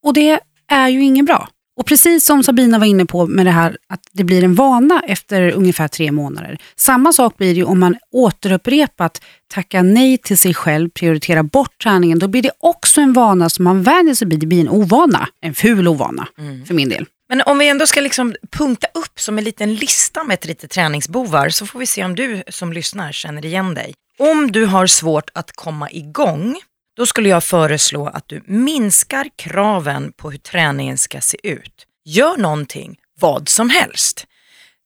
Och 0.03 0.13
det 0.13 0.39
är 0.67 0.87
ju 0.87 1.03
inget 1.03 1.25
bra. 1.25 1.49
Och 1.79 1.85
precis 1.85 2.25
som 2.25 2.43
Sabina 2.43 2.79
var 2.79 2.85
inne 2.85 3.05
på 3.05 3.27
med 3.27 3.45
det 3.45 3.51
här 3.51 3.77
att 3.89 3.99
det 4.11 4.23
blir 4.23 4.43
en 4.43 4.55
vana 4.55 5.01
efter 5.07 5.51
ungefär 5.51 5.87
tre 5.87 6.11
månader. 6.11 6.57
Samma 6.75 7.13
sak 7.13 7.37
blir 7.37 7.55
det 7.55 7.63
om 7.63 7.79
man 7.79 7.95
återupprepat 8.11 9.21
tackar 9.47 9.83
nej 9.83 10.17
till 10.17 10.37
sig 10.37 10.53
själv, 10.53 10.89
prioriterar 10.89 11.43
bort 11.43 11.83
träningen. 11.83 12.19
Då 12.19 12.27
blir 12.27 12.41
det 12.41 12.51
också 12.59 13.01
en 13.01 13.13
vana 13.13 13.49
som 13.49 13.63
man 13.63 13.83
vänjer 13.83 14.13
sig 14.13 14.27
vid. 14.27 14.39
Det 14.39 14.47
blir 14.47 14.61
en 14.61 14.69
ovana, 14.69 15.27
en 15.41 15.53
ful 15.53 15.87
ovana 15.87 16.27
för 16.68 16.73
min 16.73 16.89
del. 16.89 17.06
Men 17.30 17.42
om 17.45 17.57
vi 17.57 17.69
ändå 17.69 17.87
ska 17.87 18.01
liksom 18.01 18.35
punkta 18.51 18.87
upp 18.94 19.19
som 19.19 19.37
en 19.37 19.44
liten 19.44 19.75
lista 19.75 20.23
med 20.23 20.33
ett 20.33 20.45
litet 20.45 20.71
träningsbovar 20.71 21.49
så 21.49 21.65
får 21.65 21.80
vi 21.80 21.85
se 21.85 22.06
om 22.06 22.15
du 22.15 22.44
som 22.47 22.73
lyssnar 22.73 23.11
känner 23.11 23.45
igen 23.45 23.73
dig. 23.73 23.94
Om 24.18 24.51
du 24.51 24.65
har 24.65 24.87
svårt 24.87 25.30
att 25.33 25.51
komma 25.51 25.92
igång, 25.92 26.56
då 26.99 27.06
skulle 27.06 27.29
jag 27.29 27.44
föreslå 27.44 28.07
att 28.07 28.27
du 28.27 28.44
minskar 28.45 29.27
kraven 29.35 30.11
på 30.11 30.31
hur 30.31 30.37
träningen 30.37 30.97
ska 30.97 31.21
se 31.21 31.37
ut. 31.44 31.85
Gör 32.06 32.37
någonting, 32.37 32.97
vad 33.19 33.49
som 33.49 33.69
helst. 33.69 34.25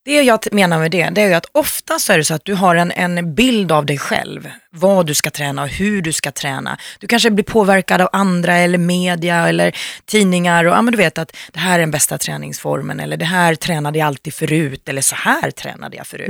Det 0.06 0.22
jag 0.22 0.40
menar 0.52 0.80
med 0.80 0.92
det, 0.92 1.10
det 1.10 1.22
är 1.22 1.36
att 1.36 1.46
ofta 1.52 2.00
så 2.00 2.14
är 2.14 2.18
det 2.18 2.26
så 2.26 2.34
att 2.34 2.46
du 2.46 2.54
har 2.54 2.76
en, 2.76 2.92
en 2.92 3.36
bild 3.36 3.72
av 3.72 3.86
dig 3.86 3.98
själv, 3.98 4.50
vad 4.72 5.06
du 5.06 5.14
ska 5.14 5.30
träna 5.30 5.64
och 5.64 5.70
hur 5.70 6.02
du 6.02 6.14
ska 6.14 6.32
träna. 6.32 6.78
Du 7.00 7.08
kanske 7.08 7.32
blir 7.32 7.46
påverkad 7.46 8.02
av 8.02 8.10
andra 8.12 8.58
eller 8.58 8.78
media 8.78 9.48
eller 9.50 9.76
tidningar 10.06 10.66
och 10.66 10.74
ja, 10.74 10.82
men 10.82 10.92
du 10.92 10.98
vet 10.98 11.18
att 11.18 11.36
det 11.52 11.60
här 11.60 11.76
är 11.76 11.80
den 11.80 11.92
bästa 11.92 12.18
träningsformen 12.18 13.00
eller 13.00 13.18
det 13.18 13.26
här 13.26 13.56
tränade 13.56 14.00
jag 14.00 14.06
alltid 14.06 14.34
förut 14.34 14.90
eller 14.90 15.02
så 15.02 15.16
här 15.16 15.52
tränade 15.52 15.98
jag 15.98 16.08
förut. 16.08 16.30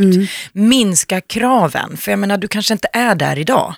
Minska 0.53 1.21
kraven, 1.21 1.97
för 1.97 2.11
jag 2.11 2.19
menar 2.19 2.37
du 2.37 2.47
kanske 2.47 2.73
inte 2.73 2.87
är 2.93 3.15
där 3.15 3.39
idag. 3.39 3.75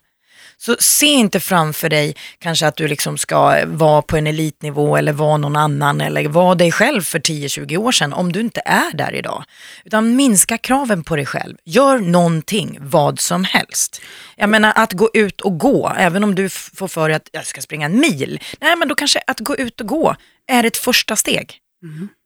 Så 0.57 0.75
se 0.79 1.05
inte 1.05 1.39
framför 1.39 1.89
dig 1.89 2.15
kanske 2.39 2.67
att 2.67 2.75
du 2.75 2.88
liksom 2.88 3.17
ska 3.17 3.65
vara 3.65 4.01
på 4.01 4.17
en 4.17 4.27
elitnivå 4.27 4.97
eller 4.97 5.13
vara 5.13 5.38
någon 5.38 5.55
annan 5.55 6.01
eller 6.01 6.27
vara 6.27 6.55
dig 6.55 6.71
själv 6.71 7.01
för 7.01 7.19
10-20 7.19 7.77
år 7.77 7.91
sedan 7.91 8.13
om 8.13 8.31
du 8.31 8.39
inte 8.39 8.62
är 8.65 8.97
där 8.97 9.15
idag. 9.15 9.43
Utan 9.85 10.15
minska 10.15 10.57
kraven 10.57 11.03
på 11.03 11.15
dig 11.15 11.25
själv. 11.25 11.57
Gör 11.65 12.00
någonting, 12.00 12.77
vad 12.81 13.19
som 13.19 13.43
helst. 13.43 14.01
Jag 14.35 14.50
menar 14.50 14.74
att 14.75 14.93
gå 14.93 15.09
ut 15.13 15.41
och 15.41 15.57
gå, 15.57 15.93
även 15.97 16.24
om 16.24 16.35
du 16.35 16.50
får 16.50 16.88
för 16.88 17.09
dig 17.09 17.15
att 17.15 17.29
jag 17.31 17.45
ska 17.45 17.62
springa 17.62 17.85
en 17.85 18.00
mil. 18.00 18.39
Nej 18.59 18.75
men 18.75 18.88
då 18.88 18.95
kanske 18.95 19.19
att 19.27 19.39
gå 19.39 19.55
ut 19.55 19.81
och 19.81 19.88
gå 19.88 20.15
är 20.47 20.63
ett 20.63 20.77
första 20.77 21.15
steg. 21.15 21.59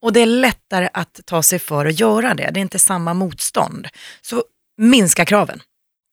Och 0.02 0.14
det 0.14 0.20
är 0.20 0.26
lättare 0.26 0.90
att 0.94 1.20
ta 1.26 1.44
sig 1.44 1.60
för 1.60 1.86
att 1.86 2.00
göra 2.00 2.34
det. 2.34 2.50
Det 2.54 2.60
är 2.60 2.62
inte 2.62 2.80
samma 2.80 3.14
motstånd. 3.14 3.88
Så 4.22 4.44
minska 4.78 5.26
kraven. 5.26 5.62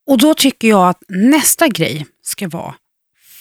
Och 0.07 0.19
då 0.19 0.35
tycker 0.35 0.69
jag 0.69 0.89
att 0.89 1.03
nästa 1.09 1.69
grej 1.69 2.07
ska 2.23 2.49
vara 2.49 2.75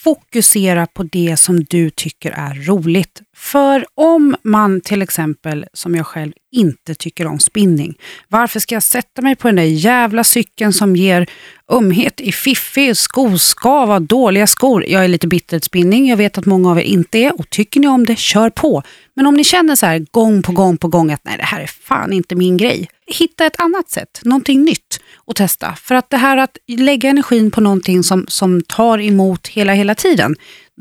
fokusera 0.06 0.86
på 0.86 1.02
det 1.02 1.36
som 1.36 1.64
du 1.64 1.90
tycker 1.90 2.30
är 2.30 2.54
roligt. 2.54 3.22
För 3.36 3.86
om 3.94 4.36
man 4.42 4.80
till 4.80 5.02
exempel, 5.02 5.66
som 5.72 5.94
jag 5.94 6.06
själv, 6.06 6.32
inte 6.52 6.94
tycker 6.94 7.26
om 7.26 7.38
spinning, 7.38 7.94
varför 8.28 8.60
ska 8.60 8.74
jag 8.74 8.82
sätta 8.82 9.22
mig 9.22 9.36
på 9.36 9.48
den 9.48 9.56
där 9.56 9.62
jävla 9.62 10.24
cykeln 10.24 10.72
som 10.72 10.96
ger 10.96 11.30
ömhet 11.72 12.20
i 12.20 12.32
fiffi, 12.32 12.94
skoskav, 12.94 14.02
dåliga 14.02 14.46
skor? 14.46 14.84
Jag 14.86 15.04
är 15.04 15.08
lite 15.08 15.26
bitter 15.26 15.58
spinning, 15.58 16.08
jag 16.08 16.16
vet 16.16 16.38
att 16.38 16.46
många 16.46 16.70
av 16.70 16.78
er 16.78 16.82
inte 16.82 17.18
är 17.18 17.40
och 17.40 17.50
tycker 17.50 17.80
ni 17.80 17.88
om 17.88 18.06
det, 18.06 18.18
kör 18.18 18.50
på. 18.50 18.82
Men 19.14 19.26
om 19.26 19.34
ni 19.34 19.44
känner 19.44 19.76
så 19.76 19.86
här 19.86 20.06
gång 20.10 20.42
på 20.42 20.52
gång 20.52 20.76
på 20.76 20.88
gång 20.88 21.12
att 21.12 21.24
nej, 21.24 21.36
det 21.36 21.44
här 21.44 21.60
är 21.60 21.66
fan 21.66 22.12
inte 22.12 22.34
min 22.34 22.56
grej. 22.56 22.88
Hitta 23.06 23.46
ett 23.46 23.60
annat 23.60 23.90
sätt, 23.90 24.20
någonting 24.24 24.62
nytt 24.62 25.00
och 25.26 25.36
testa. 25.36 25.74
För 25.74 25.94
att 25.94 26.10
det 26.10 26.16
här 26.16 26.36
att 26.36 26.58
lägga 26.68 27.10
energin 27.10 27.50
på 27.50 27.60
någonting 27.60 28.02
som, 28.02 28.24
som 28.28 28.62
tar 28.62 29.00
emot 29.00 29.48
hela, 29.48 29.72
hela 29.72 29.94
tiden, 29.94 30.36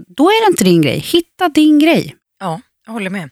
då 0.07 0.29
är 0.29 0.45
det 0.45 0.51
inte 0.51 0.63
din 0.63 0.81
grej. 0.81 0.99
Hitta 0.99 1.49
din 1.49 1.79
grej. 1.79 2.15
Ja, 2.39 2.61
jag 2.85 2.93
håller 2.93 3.09
med. 3.09 3.29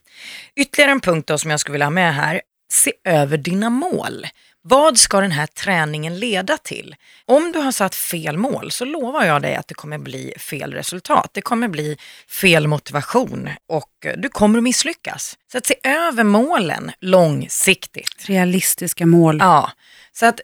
Ytterligare 0.60 0.90
en 0.92 1.00
punkt 1.00 1.28
då 1.28 1.38
som 1.38 1.50
jag 1.50 1.60
skulle 1.60 1.72
vilja 1.72 1.86
ha 1.86 1.90
med 1.90 2.14
här. 2.14 2.40
Se 2.72 2.92
över 3.04 3.36
dina 3.36 3.70
mål. 3.70 4.26
Vad 4.66 4.98
ska 4.98 5.20
den 5.20 5.30
här 5.30 5.46
träningen 5.46 6.18
leda 6.18 6.58
till? 6.58 6.94
Om 7.26 7.52
du 7.52 7.58
har 7.58 7.72
satt 7.72 7.94
fel 7.94 8.36
mål 8.36 8.70
så 8.70 8.84
lovar 8.84 9.24
jag 9.24 9.42
dig 9.42 9.54
att 9.54 9.68
det 9.68 9.74
kommer 9.74 9.98
bli 9.98 10.32
fel 10.38 10.72
resultat. 10.72 11.30
Det 11.32 11.40
kommer 11.40 11.68
bli 11.68 11.96
fel 12.28 12.66
motivation 12.66 13.50
och 13.68 14.06
du 14.16 14.28
kommer 14.28 14.58
att 14.58 14.62
misslyckas. 14.62 15.36
Så 15.52 15.58
att 15.58 15.66
se 15.66 15.74
över 15.82 16.24
målen 16.24 16.92
långsiktigt. 17.00 18.24
Realistiska 18.26 19.06
mål. 19.06 19.38
Ja, 19.40 19.70
så 20.12 20.26
att, 20.26 20.40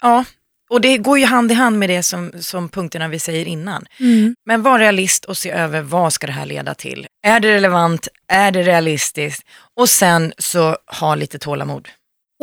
ja, 0.00 0.24
och 0.70 0.80
det 0.80 0.98
går 0.98 1.18
ju 1.18 1.24
hand 1.24 1.52
i 1.52 1.54
hand 1.54 1.78
med 1.78 1.90
det 1.90 2.02
som, 2.02 2.32
som 2.40 2.68
punkterna 2.68 3.08
vi 3.08 3.18
säger 3.18 3.46
innan. 3.46 3.86
Mm. 4.00 4.34
Men 4.46 4.62
var 4.62 4.78
realist 4.78 5.24
och 5.24 5.36
se 5.36 5.50
över 5.50 5.82
vad 5.82 6.12
ska 6.12 6.26
det 6.26 6.32
här 6.32 6.46
leda 6.46 6.74
till? 6.74 7.06
Är 7.22 7.40
det 7.40 7.54
relevant? 7.54 8.08
Är 8.28 8.52
det 8.52 8.62
realistiskt? 8.62 9.46
Och 9.76 9.88
sen 9.88 10.32
så 10.38 10.76
ha 11.00 11.14
lite 11.14 11.38
tålamod. 11.38 11.88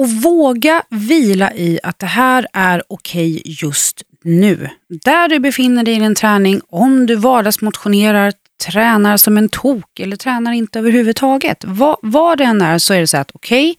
Och 0.01 0.09
våga 0.09 0.83
vila 0.89 1.53
i 1.53 1.79
att 1.83 1.99
det 1.99 2.05
här 2.05 2.47
är 2.53 2.83
okej 2.87 3.41
just 3.45 4.03
nu. 4.23 4.69
Där 4.89 5.27
du 5.27 5.39
befinner 5.39 5.83
dig 5.83 5.95
i 5.95 5.99
din 5.99 6.15
träning, 6.15 6.61
om 6.69 7.05
du 7.05 7.15
vardagsmotionerar, 7.15 8.33
tränar 8.65 9.17
som 9.17 9.37
en 9.37 9.49
tok 9.49 9.99
eller 9.99 10.15
tränar 10.15 10.51
inte 10.51 10.79
överhuvudtaget. 10.79 11.63
Vad, 11.67 11.97
vad 12.01 12.37
det 12.37 12.43
än 12.43 12.61
är 12.61 12.77
så 12.77 12.93
är 12.93 12.99
det 12.99 13.07
så 13.07 13.17
att 13.17 13.31
okej, 13.33 13.75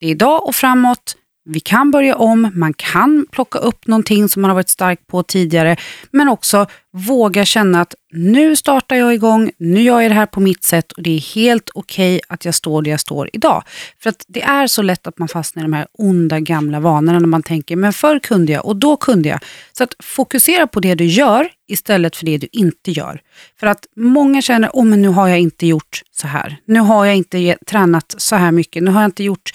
det 0.00 0.06
är 0.06 0.10
idag 0.10 0.46
och 0.46 0.54
framåt. 0.54 1.16
Vi 1.44 1.60
kan 1.60 1.90
börja 1.90 2.16
om, 2.16 2.50
man 2.54 2.74
kan 2.74 3.26
plocka 3.32 3.58
upp 3.58 3.86
någonting 3.86 4.28
som 4.28 4.42
man 4.42 4.48
har 4.48 4.54
varit 4.54 4.68
stark 4.68 5.06
på 5.06 5.22
tidigare, 5.22 5.76
men 6.10 6.28
också 6.28 6.66
våga 6.92 7.44
känna 7.44 7.80
att 7.80 7.94
nu 8.12 8.56
startar 8.56 8.96
jag 8.96 9.14
igång, 9.14 9.50
nu 9.58 9.82
gör 9.82 10.00
jag 10.00 10.10
det 10.10 10.14
här 10.14 10.26
på 10.26 10.40
mitt 10.40 10.64
sätt 10.64 10.92
och 10.92 11.02
det 11.02 11.10
är 11.10 11.34
helt 11.34 11.70
okej 11.74 12.16
okay 12.16 12.20
att 12.28 12.44
jag 12.44 12.54
står 12.54 12.82
där 12.82 12.90
jag 12.90 13.00
står 13.00 13.30
idag. 13.32 13.62
För 14.02 14.10
att 14.10 14.24
det 14.28 14.42
är 14.42 14.66
så 14.66 14.82
lätt 14.82 15.06
att 15.06 15.18
man 15.18 15.28
fastnar 15.28 15.62
i 15.62 15.64
de 15.64 15.72
här 15.72 15.86
onda 15.92 16.40
gamla 16.40 16.80
vanorna 16.80 17.18
när 17.18 17.26
man 17.26 17.42
tänker, 17.42 17.76
men 17.76 17.92
förr 17.92 18.18
kunde 18.18 18.52
jag 18.52 18.66
och 18.66 18.76
då 18.76 18.96
kunde 18.96 19.28
jag. 19.28 19.40
Så 19.72 19.84
att 19.84 19.94
fokusera 19.98 20.66
på 20.66 20.80
det 20.80 20.94
du 20.94 21.04
gör 21.04 21.48
istället 21.68 22.16
för 22.16 22.26
det 22.26 22.38
du 22.38 22.48
inte 22.52 22.90
gör. 22.90 23.20
För 23.60 23.66
att 23.66 23.86
många 23.96 24.42
känner, 24.42 24.70
åh 24.72 24.82
oh, 24.82 24.86
men 24.86 25.02
nu 25.02 25.08
har 25.08 25.28
jag 25.28 25.40
inte 25.40 25.66
gjort 25.66 26.02
så 26.10 26.26
här. 26.26 26.56
Nu 26.64 26.80
har 26.80 27.04
jag 27.04 27.16
inte 27.16 27.56
tränat 27.66 28.14
så 28.18 28.36
här 28.36 28.52
mycket, 28.52 28.82
nu 28.82 28.90
har 28.90 29.00
jag 29.00 29.08
inte 29.08 29.24
gjort 29.24 29.50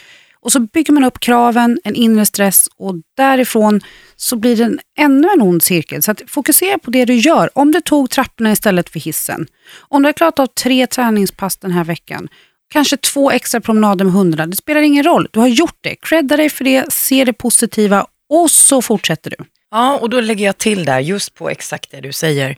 och 0.48 0.52
så 0.52 0.60
bygger 0.60 0.94
man 0.94 1.04
upp 1.04 1.20
kraven, 1.20 1.80
en 1.84 1.96
inre 1.96 2.26
stress 2.26 2.70
och 2.78 2.96
därifrån 3.18 3.82
så 4.16 4.36
blir 4.36 4.56
det 4.56 4.64
en, 4.64 4.80
ännu 5.00 5.28
en 5.34 5.42
ond 5.42 5.64
cirkel. 5.64 6.04
Så 6.04 6.12
att 6.12 6.22
fokusera 6.28 6.78
på 6.78 6.92
det 6.92 7.06
du 7.06 7.16
gör. 7.16 7.50
Om 7.54 7.72
du 7.72 7.82
tog 7.82 8.10
trapporna 8.10 8.52
istället 8.52 8.90
för 8.90 9.00
hissen. 9.00 9.48
Om 9.80 10.02
du 10.02 10.08
har 10.08 10.14
klarat 10.14 10.40
av 10.40 10.48
tre 10.48 10.88
träningspass 10.88 11.58
den 11.58 11.72
här 11.72 11.84
veckan. 11.84 12.28
Kanske 12.74 12.98
två 12.98 13.32
extra 13.32 13.62
promenader 13.62 14.06
med 14.06 14.14
hundarna. 14.14 14.48
Det 14.48 14.56
spelar 14.56 14.82
ingen 14.82 15.04
roll. 15.04 15.28
Du 15.32 15.40
har 15.40 15.48
gjort 15.48 15.78
det. 15.82 15.96
Credda 15.96 16.38
dig 16.38 16.50
för 16.50 16.64
det, 16.64 16.94
se 16.94 17.26
det 17.26 17.34
positiva 17.34 18.06
och 18.30 18.52
så 18.52 18.82
fortsätter 18.82 19.30
du. 19.30 19.46
Ja, 19.72 19.98
och 19.98 20.10
då 20.10 20.22
lägger 20.22 20.46
jag 20.46 20.58
till 20.58 20.86
där 20.86 21.00
just 21.00 21.34
på 21.34 21.50
exakt 21.50 21.92
det 21.92 22.02
du 22.02 22.12
säger 22.12 22.58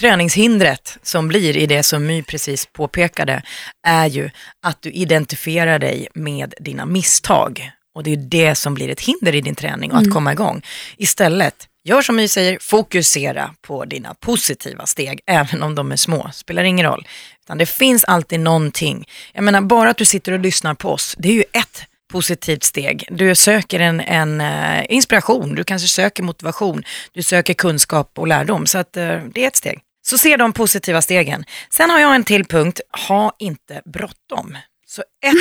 träningshindret 0.00 0.98
som 1.02 1.28
blir 1.28 1.56
i 1.56 1.66
det 1.66 1.82
som 1.82 2.06
My 2.06 2.22
precis 2.22 2.66
påpekade 2.66 3.42
är 3.86 4.06
ju 4.06 4.30
att 4.62 4.82
du 4.82 4.90
identifierar 4.90 5.78
dig 5.78 6.08
med 6.14 6.54
dina 6.60 6.86
misstag. 6.86 7.70
Och 7.94 8.02
det 8.02 8.12
är 8.12 8.16
det 8.16 8.54
som 8.54 8.74
blir 8.74 8.88
ett 8.88 9.00
hinder 9.00 9.34
i 9.34 9.40
din 9.40 9.54
träning 9.54 9.90
och 9.90 9.96
att 9.96 10.02
mm. 10.02 10.14
komma 10.14 10.32
igång. 10.32 10.62
Istället, 10.96 11.68
gör 11.84 12.02
som 12.02 12.16
My 12.16 12.28
säger, 12.28 12.58
fokusera 12.60 13.54
på 13.62 13.84
dina 13.84 14.14
positiva 14.14 14.86
steg, 14.86 15.20
även 15.26 15.62
om 15.62 15.74
de 15.74 15.92
är 15.92 15.96
små. 15.96 16.30
Spelar 16.32 16.62
ingen 16.62 16.86
roll. 16.86 17.08
Utan 17.44 17.58
det 17.58 17.66
finns 17.66 18.04
alltid 18.04 18.40
någonting. 18.40 19.08
Jag 19.32 19.44
menar, 19.44 19.60
bara 19.60 19.90
att 19.90 19.96
du 19.96 20.04
sitter 20.04 20.32
och 20.32 20.40
lyssnar 20.40 20.74
på 20.74 20.90
oss, 20.90 21.16
det 21.18 21.28
är 21.28 21.32
ju 21.32 21.44
ett 21.52 21.84
positivt 22.12 22.64
steg. 22.64 23.08
Du 23.10 23.34
söker 23.34 23.80
en, 23.80 24.00
en 24.00 24.40
uh, 24.40 24.84
inspiration, 24.88 25.54
du 25.54 25.64
kanske 25.64 25.88
söker 25.88 26.22
motivation, 26.22 26.82
du 27.12 27.22
söker 27.22 27.54
kunskap 27.54 28.18
och 28.18 28.26
lärdom. 28.26 28.66
Så 28.66 28.78
att, 28.78 28.96
uh, 28.96 29.18
det 29.34 29.44
är 29.44 29.48
ett 29.48 29.56
steg. 29.56 29.80
Så 30.08 30.18
se 30.18 30.36
de 30.36 30.52
positiva 30.52 31.02
stegen. 31.02 31.44
Sen 31.70 31.90
har 31.90 31.98
jag 31.98 32.14
en 32.14 32.24
till 32.24 32.44
punkt, 32.44 32.80
ha 33.08 33.36
inte 33.38 33.82
bråttom. 33.84 34.58
Så 34.86 35.02
ett... 35.02 35.34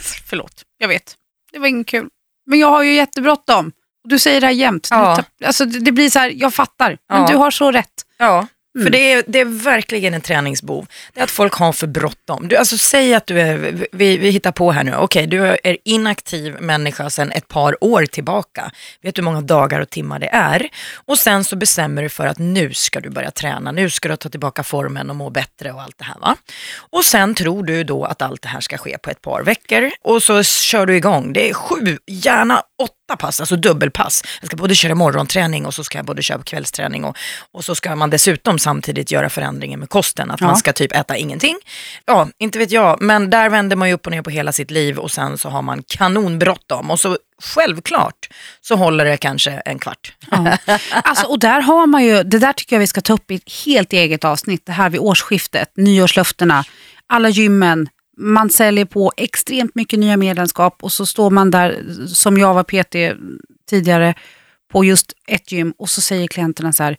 Förlåt, 0.28 0.62
jag 0.78 0.88
vet. 0.88 1.16
Det 1.52 1.58
var 1.58 1.66
inget 1.66 1.86
kul. 1.86 2.08
Men 2.46 2.58
jag 2.58 2.68
har 2.68 2.82
ju 2.82 2.94
jättebråttom. 2.94 3.72
Du 4.04 4.18
säger 4.18 4.40
det 4.40 4.46
här 4.46 4.54
jämt. 4.54 4.88
Ja. 4.90 5.24
Alltså, 5.44 5.64
det 5.64 5.92
blir 5.92 6.10
så 6.10 6.18
här, 6.18 6.32
jag 6.34 6.54
fattar, 6.54 6.98
men 7.08 7.20
ja. 7.20 7.26
du 7.26 7.36
har 7.36 7.50
så 7.50 7.70
rätt. 7.70 7.92
Ja, 8.18 8.46
Mm. 8.74 8.84
För 8.84 8.90
det 8.90 9.12
är, 9.12 9.24
det 9.26 9.40
är 9.40 9.64
verkligen 9.64 10.14
en 10.14 10.20
träningsbov. 10.20 10.86
Det 11.14 11.20
är 11.20 11.24
att 11.24 11.30
folk 11.30 11.54
har 11.54 11.72
för 11.72 11.86
bråttom. 11.86 12.48
Du, 12.48 12.56
alltså, 12.56 12.78
säg 12.78 13.14
att 13.14 13.26
du 13.26 13.40
är, 13.40 13.56
vi, 13.92 14.16
vi 14.16 14.30
hittar 14.30 14.52
på 14.52 14.72
här 14.72 14.84
nu, 14.84 14.94
okej 14.94 15.04
okay, 15.04 15.26
du 15.26 15.46
är 15.46 15.76
inaktiv 15.84 16.56
människa 16.60 17.10
sedan 17.10 17.32
ett 17.32 17.48
par 17.48 17.84
år 17.84 18.06
tillbaka. 18.06 18.70
Vet 19.02 19.14
du 19.14 19.22
hur 19.22 19.24
många 19.24 19.40
dagar 19.40 19.80
och 19.80 19.90
timmar 19.90 20.18
det 20.18 20.28
är? 20.32 20.68
Och 20.94 21.18
sen 21.18 21.44
så 21.44 21.56
bestämmer 21.56 22.02
du 22.02 22.08
för 22.08 22.26
att 22.26 22.38
nu 22.38 22.74
ska 22.74 23.00
du 23.00 23.10
börja 23.10 23.30
träna, 23.30 23.72
nu 23.72 23.90
ska 23.90 24.08
du 24.08 24.16
ta 24.16 24.28
tillbaka 24.28 24.62
formen 24.62 25.10
och 25.10 25.16
må 25.16 25.30
bättre 25.30 25.72
och 25.72 25.82
allt 25.82 25.98
det 25.98 26.04
här. 26.04 26.18
Va? 26.20 26.36
Och 26.76 27.04
sen 27.04 27.34
tror 27.34 27.64
du 27.64 27.84
då 27.84 28.04
att 28.04 28.22
allt 28.22 28.42
det 28.42 28.48
här 28.48 28.60
ska 28.60 28.78
ske 28.78 28.98
på 28.98 29.10
ett 29.10 29.22
par 29.22 29.42
veckor 29.42 29.90
och 30.02 30.22
så 30.22 30.42
kör 30.42 30.86
du 30.86 30.96
igång. 30.96 31.32
Det 31.32 31.50
är 31.50 31.54
sju, 31.54 31.98
gärna 32.06 32.62
åtta 32.80 33.16
pass, 33.18 33.40
alltså 33.40 33.56
dubbelpass. 33.56 34.22
Jag 34.40 34.46
ska 34.46 34.56
både 34.56 34.74
köra 34.74 34.94
morgonträning 34.94 35.66
och 35.66 35.74
så 35.74 35.84
ska 35.84 35.98
jag 35.98 36.06
både 36.06 36.22
köra 36.22 36.42
kvällsträning 36.42 37.04
och, 37.04 37.16
och 37.52 37.64
så 37.64 37.74
ska 37.74 37.96
man 37.96 38.10
dessutom 38.10 38.58
samtidigt 38.58 39.10
göra 39.10 39.30
förändringen 39.30 39.80
med 39.80 39.88
kosten, 39.88 40.30
att 40.30 40.40
ja. 40.40 40.46
man 40.46 40.56
ska 40.56 40.72
typ 40.72 40.96
äta 40.96 41.16
ingenting. 41.16 41.56
Ja, 42.06 42.28
inte 42.38 42.58
vet 42.58 42.70
jag, 42.70 43.02
men 43.02 43.30
där 43.30 43.50
vänder 43.50 43.76
man 43.76 43.88
ju 43.88 43.94
upp 43.94 44.06
och 44.06 44.12
ner 44.12 44.22
på 44.22 44.30
hela 44.30 44.52
sitt 44.52 44.70
liv 44.70 44.98
och 44.98 45.10
sen 45.10 45.38
så 45.38 45.48
har 45.48 45.62
man 45.62 45.82
kanonbråttom 45.86 46.90
och 46.90 47.00
så 47.00 47.18
självklart 47.42 48.28
så 48.60 48.76
håller 48.76 49.04
det 49.04 49.16
kanske 49.16 49.50
en 49.50 49.78
kvart. 49.78 50.12
Ja. 50.30 50.58
Alltså, 51.04 51.26
och 51.26 51.38
där 51.38 51.60
har 51.60 51.86
man 51.86 52.04
ju, 52.04 52.22
det 52.22 52.38
där 52.38 52.52
tycker 52.52 52.76
jag 52.76 52.80
vi 52.80 52.86
ska 52.86 53.00
ta 53.00 53.12
upp 53.12 53.30
i 53.30 53.34
ett 53.34 53.52
helt 53.64 53.92
eget 53.92 54.24
avsnitt, 54.24 54.66
det 54.66 54.72
här 54.72 54.90
vid 54.90 55.00
årsskiftet, 55.00 55.72
nyårslöftena, 55.76 56.64
alla 57.06 57.28
gymmen, 57.28 57.88
man 58.20 58.50
säljer 58.50 58.84
på 58.84 59.12
extremt 59.16 59.74
mycket 59.74 59.98
nya 59.98 60.16
medlemskap 60.16 60.78
och 60.82 60.92
så 60.92 61.06
står 61.06 61.30
man 61.30 61.50
där, 61.50 61.84
som 62.06 62.38
jag 62.38 62.54
var 62.54 62.62
PT 62.62 63.18
tidigare, 63.70 64.14
på 64.72 64.84
just 64.84 65.12
ett 65.26 65.52
gym 65.52 65.74
och 65.78 65.90
så 65.90 66.00
säger 66.00 66.28
klienterna 66.28 66.72
så 66.72 66.82
här, 66.82 66.96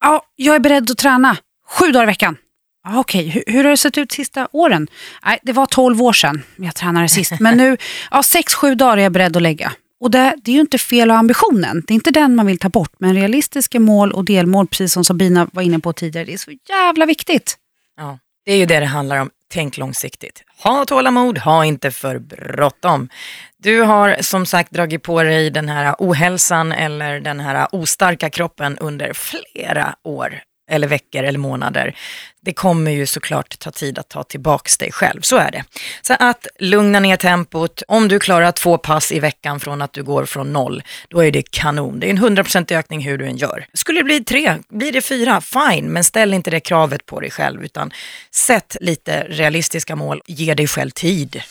ja, 0.00 0.22
jag 0.36 0.54
är 0.54 0.60
beredd 0.60 0.90
att 0.90 0.98
träna 0.98 1.36
sju 1.68 1.92
dagar 1.92 2.02
i 2.02 2.06
veckan. 2.06 2.36
Ah, 2.84 2.98
Okej, 2.98 3.28
okay. 3.28 3.42
hur, 3.46 3.52
hur, 3.52 3.64
har 3.64 3.70
det 3.70 3.76
sett 3.76 3.98
ut 3.98 4.12
sista 4.12 4.48
åren? 4.52 4.88
Nej, 5.24 5.38
det 5.42 5.52
var 5.52 5.66
tolv 5.66 6.02
år 6.02 6.12
sedan 6.12 6.42
jag 6.56 6.74
tränade 6.74 7.08
sist, 7.08 7.32
men 7.40 7.56
nu, 7.56 7.76
ja, 8.10 8.22
sex, 8.22 8.54
sju 8.54 8.74
dagar 8.74 8.96
är 8.98 9.02
jag 9.02 9.12
beredd 9.12 9.36
att 9.36 9.42
lägga. 9.42 9.72
Och 10.00 10.10
det, 10.10 10.34
det 10.42 10.50
är 10.50 10.54
ju 10.54 10.60
inte 10.60 10.78
fel 10.78 11.10
av 11.10 11.16
ambitionen, 11.16 11.82
det 11.86 11.92
är 11.92 11.94
inte 11.94 12.10
den 12.10 12.34
man 12.34 12.46
vill 12.46 12.58
ta 12.58 12.68
bort, 12.68 12.92
men 12.98 13.14
realistiska 13.14 13.80
mål 13.80 14.12
och 14.12 14.24
delmål, 14.24 14.66
precis 14.66 14.92
som 14.92 15.04
Sabina 15.04 15.48
var 15.52 15.62
inne 15.62 15.78
på 15.78 15.92
tidigare, 15.92 16.24
det 16.24 16.32
är 16.32 16.38
så 16.38 16.52
jävla 16.68 17.06
viktigt. 17.06 17.56
Ja, 17.96 18.18
det 18.44 18.52
är 18.52 18.56
ju 18.56 18.66
det 18.66 18.80
det 18.80 18.86
handlar 18.86 19.16
om 19.20 19.30
tänk 19.52 19.76
långsiktigt. 19.78 20.44
Ha 20.62 20.84
tålamod, 20.84 21.38
ha 21.38 21.64
inte 21.64 21.90
för 21.90 22.18
bråttom. 22.18 23.08
Du 23.56 23.82
har 23.82 24.16
som 24.20 24.46
sagt 24.46 24.70
dragit 24.70 25.02
på 25.02 25.22
dig 25.22 25.50
den 25.50 25.68
här 25.68 25.94
ohälsan 25.98 26.72
eller 26.72 27.20
den 27.20 27.40
här 27.40 27.68
ostarka 27.72 28.30
kroppen 28.30 28.78
under 28.78 29.12
flera 29.12 29.94
år 30.04 30.40
eller 30.72 30.88
veckor 30.88 31.22
eller 31.22 31.38
månader. 31.38 31.96
Det 32.44 32.52
kommer 32.52 32.90
ju 32.90 33.06
såklart 33.06 33.58
ta 33.58 33.70
tid 33.70 33.98
att 33.98 34.08
ta 34.08 34.22
tillbaks 34.22 34.78
dig 34.78 34.92
själv, 34.92 35.20
så 35.20 35.36
är 35.36 35.50
det. 35.50 35.64
Så 36.02 36.16
att 36.18 36.46
lugna 36.58 37.00
ner 37.00 37.16
tempot. 37.16 37.82
Om 37.88 38.08
du 38.08 38.18
klarar 38.18 38.52
två 38.52 38.78
pass 38.78 39.12
i 39.12 39.20
veckan 39.20 39.60
från 39.60 39.82
att 39.82 39.92
du 39.92 40.02
går 40.02 40.24
från 40.24 40.52
noll, 40.52 40.82
då 41.08 41.24
är 41.24 41.30
det 41.30 41.50
kanon. 41.50 42.00
Det 42.00 42.06
är 42.06 42.10
en 42.10 42.18
100% 42.18 42.76
ökning 42.76 43.00
hur 43.00 43.18
du 43.18 43.26
än 43.26 43.36
gör. 43.36 43.66
Skulle 43.74 44.00
det 44.00 44.04
bli 44.04 44.24
tre, 44.24 44.56
blir 44.68 44.92
det 44.92 45.00
fyra, 45.00 45.40
fine, 45.40 45.92
men 45.92 46.04
ställ 46.04 46.34
inte 46.34 46.50
det 46.50 46.60
kravet 46.60 47.06
på 47.06 47.20
dig 47.20 47.30
själv, 47.30 47.64
utan 47.64 47.92
sätt 48.30 48.76
lite 48.80 49.26
realistiska 49.28 49.96
mål, 49.96 50.22
ge 50.26 50.54
dig 50.54 50.66
själv 50.66 50.90
tid. 50.90 51.42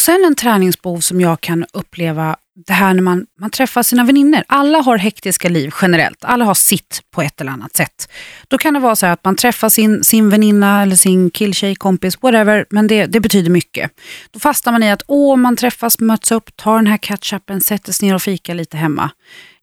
Och 0.00 0.04
sen 0.04 0.24
en 0.24 0.34
träningsbov 0.34 1.00
som 1.00 1.20
jag 1.20 1.40
kan 1.40 1.66
uppleva, 1.72 2.36
det 2.66 2.72
här 2.72 2.94
när 2.94 3.02
man, 3.02 3.26
man 3.40 3.50
träffar 3.50 3.82
sina 3.82 4.04
vänner. 4.04 4.44
Alla 4.46 4.78
har 4.78 4.96
hektiska 4.96 5.48
liv 5.48 5.70
generellt, 5.82 6.24
alla 6.24 6.44
har 6.44 6.54
sitt 6.54 7.02
på 7.14 7.22
ett 7.22 7.40
eller 7.40 7.52
annat 7.52 7.76
sätt. 7.76 8.08
Då 8.48 8.58
kan 8.58 8.74
det 8.74 8.80
vara 8.80 8.96
så 8.96 9.06
att 9.06 9.24
man 9.24 9.36
träffar 9.36 9.68
sin, 9.68 10.04
sin 10.04 10.30
väninna 10.30 10.82
eller 10.82 10.96
sin 10.96 11.30
killtjej, 11.30 11.74
kompis, 11.74 12.22
whatever, 12.22 12.66
men 12.70 12.86
det, 12.86 13.06
det 13.06 13.20
betyder 13.20 13.50
mycket. 13.50 13.90
Då 14.30 14.40
fastnar 14.40 14.72
man 14.72 14.82
i 14.82 14.90
att 14.90 15.02
åh, 15.06 15.36
man 15.36 15.56
träffas, 15.56 15.98
möts 15.98 16.32
upp, 16.32 16.56
tar 16.56 16.76
den 16.76 16.86
här 16.86 16.96
catchupen, 16.96 17.60
sätter 17.60 17.92
sig 17.92 18.08
ner 18.08 18.14
och 18.14 18.22
fikar 18.22 18.54
lite 18.54 18.76
hemma. 18.76 19.10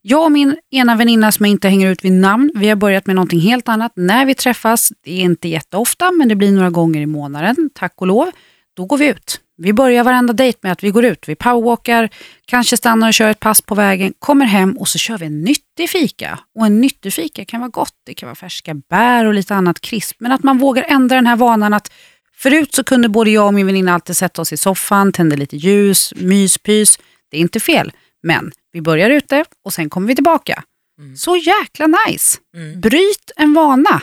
Jag 0.02 0.24
och 0.24 0.32
min 0.32 0.56
ena 0.70 0.96
väninna 0.96 1.32
som 1.32 1.46
jag 1.46 1.50
inte 1.50 1.68
hänger 1.68 1.90
ut 1.90 2.04
vid 2.04 2.12
namn, 2.12 2.52
vi 2.54 2.68
har 2.68 2.76
börjat 2.76 3.06
med 3.06 3.16
någonting 3.16 3.40
helt 3.40 3.68
annat. 3.68 3.92
När 3.96 4.26
vi 4.26 4.34
träffas, 4.34 4.92
det 5.04 5.12
är 5.12 5.24
inte 5.24 5.48
jätteofta, 5.48 6.12
men 6.12 6.28
det 6.28 6.34
blir 6.34 6.52
några 6.52 6.70
gånger 6.70 7.00
i 7.00 7.06
månaden, 7.06 7.70
tack 7.74 7.94
och 7.96 8.06
lov. 8.06 8.30
Då 8.78 8.84
går 8.84 8.98
vi 8.98 9.06
ut. 9.06 9.40
Vi 9.56 9.72
börjar 9.72 10.04
varenda 10.04 10.32
dejt 10.32 10.58
med 10.62 10.72
att 10.72 10.84
vi 10.84 10.90
går 10.90 11.04
ut, 11.04 11.28
vi 11.28 11.34
powerwalkar, 11.34 12.08
kanske 12.44 12.76
stannar 12.76 13.08
och 13.08 13.14
kör 13.14 13.30
ett 13.30 13.40
pass 13.40 13.62
på 13.62 13.74
vägen, 13.74 14.12
kommer 14.18 14.46
hem 14.46 14.76
och 14.76 14.88
så 14.88 14.98
kör 14.98 15.18
vi 15.18 15.26
en 15.26 15.42
nyttig 15.42 15.90
fika. 15.90 16.38
Och 16.54 16.66
en 16.66 16.80
nyttig 16.80 17.12
fika 17.12 17.44
kan 17.44 17.60
vara 17.60 17.70
gott, 17.70 17.94
det 18.06 18.14
kan 18.14 18.26
vara 18.26 18.34
färska 18.34 18.74
bär 18.74 19.24
och 19.24 19.34
lite 19.34 19.54
annat 19.54 19.80
krisp. 19.80 20.16
Men 20.20 20.32
att 20.32 20.42
man 20.42 20.58
vågar 20.58 20.84
ändra 20.88 21.16
den 21.16 21.26
här 21.26 21.36
vanan 21.36 21.74
att 21.74 21.92
förut 22.34 22.74
så 22.74 22.84
kunde 22.84 23.08
både 23.08 23.30
jag 23.30 23.46
och 23.46 23.54
min 23.54 23.66
väninna 23.66 23.94
alltid 23.94 24.16
sätta 24.16 24.42
oss 24.42 24.52
i 24.52 24.56
soffan, 24.56 25.12
tända 25.12 25.36
lite 25.36 25.56
ljus, 25.56 26.14
myspys. 26.16 26.98
Det 27.30 27.36
är 27.36 27.40
inte 27.40 27.60
fel, 27.60 27.92
men 28.22 28.52
vi 28.72 28.80
börjar 28.80 29.10
ute 29.10 29.44
och 29.64 29.72
sen 29.72 29.90
kommer 29.90 30.08
vi 30.08 30.14
tillbaka. 30.14 30.62
Mm. 30.98 31.16
Så 31.16 31.36
jäkla 31.36 31.86
nice! 31.86 32.38
Mm. 32.56 32.80
Bryt 32.80 33.30
en 33.36 33.54
vana. 33.54 34.02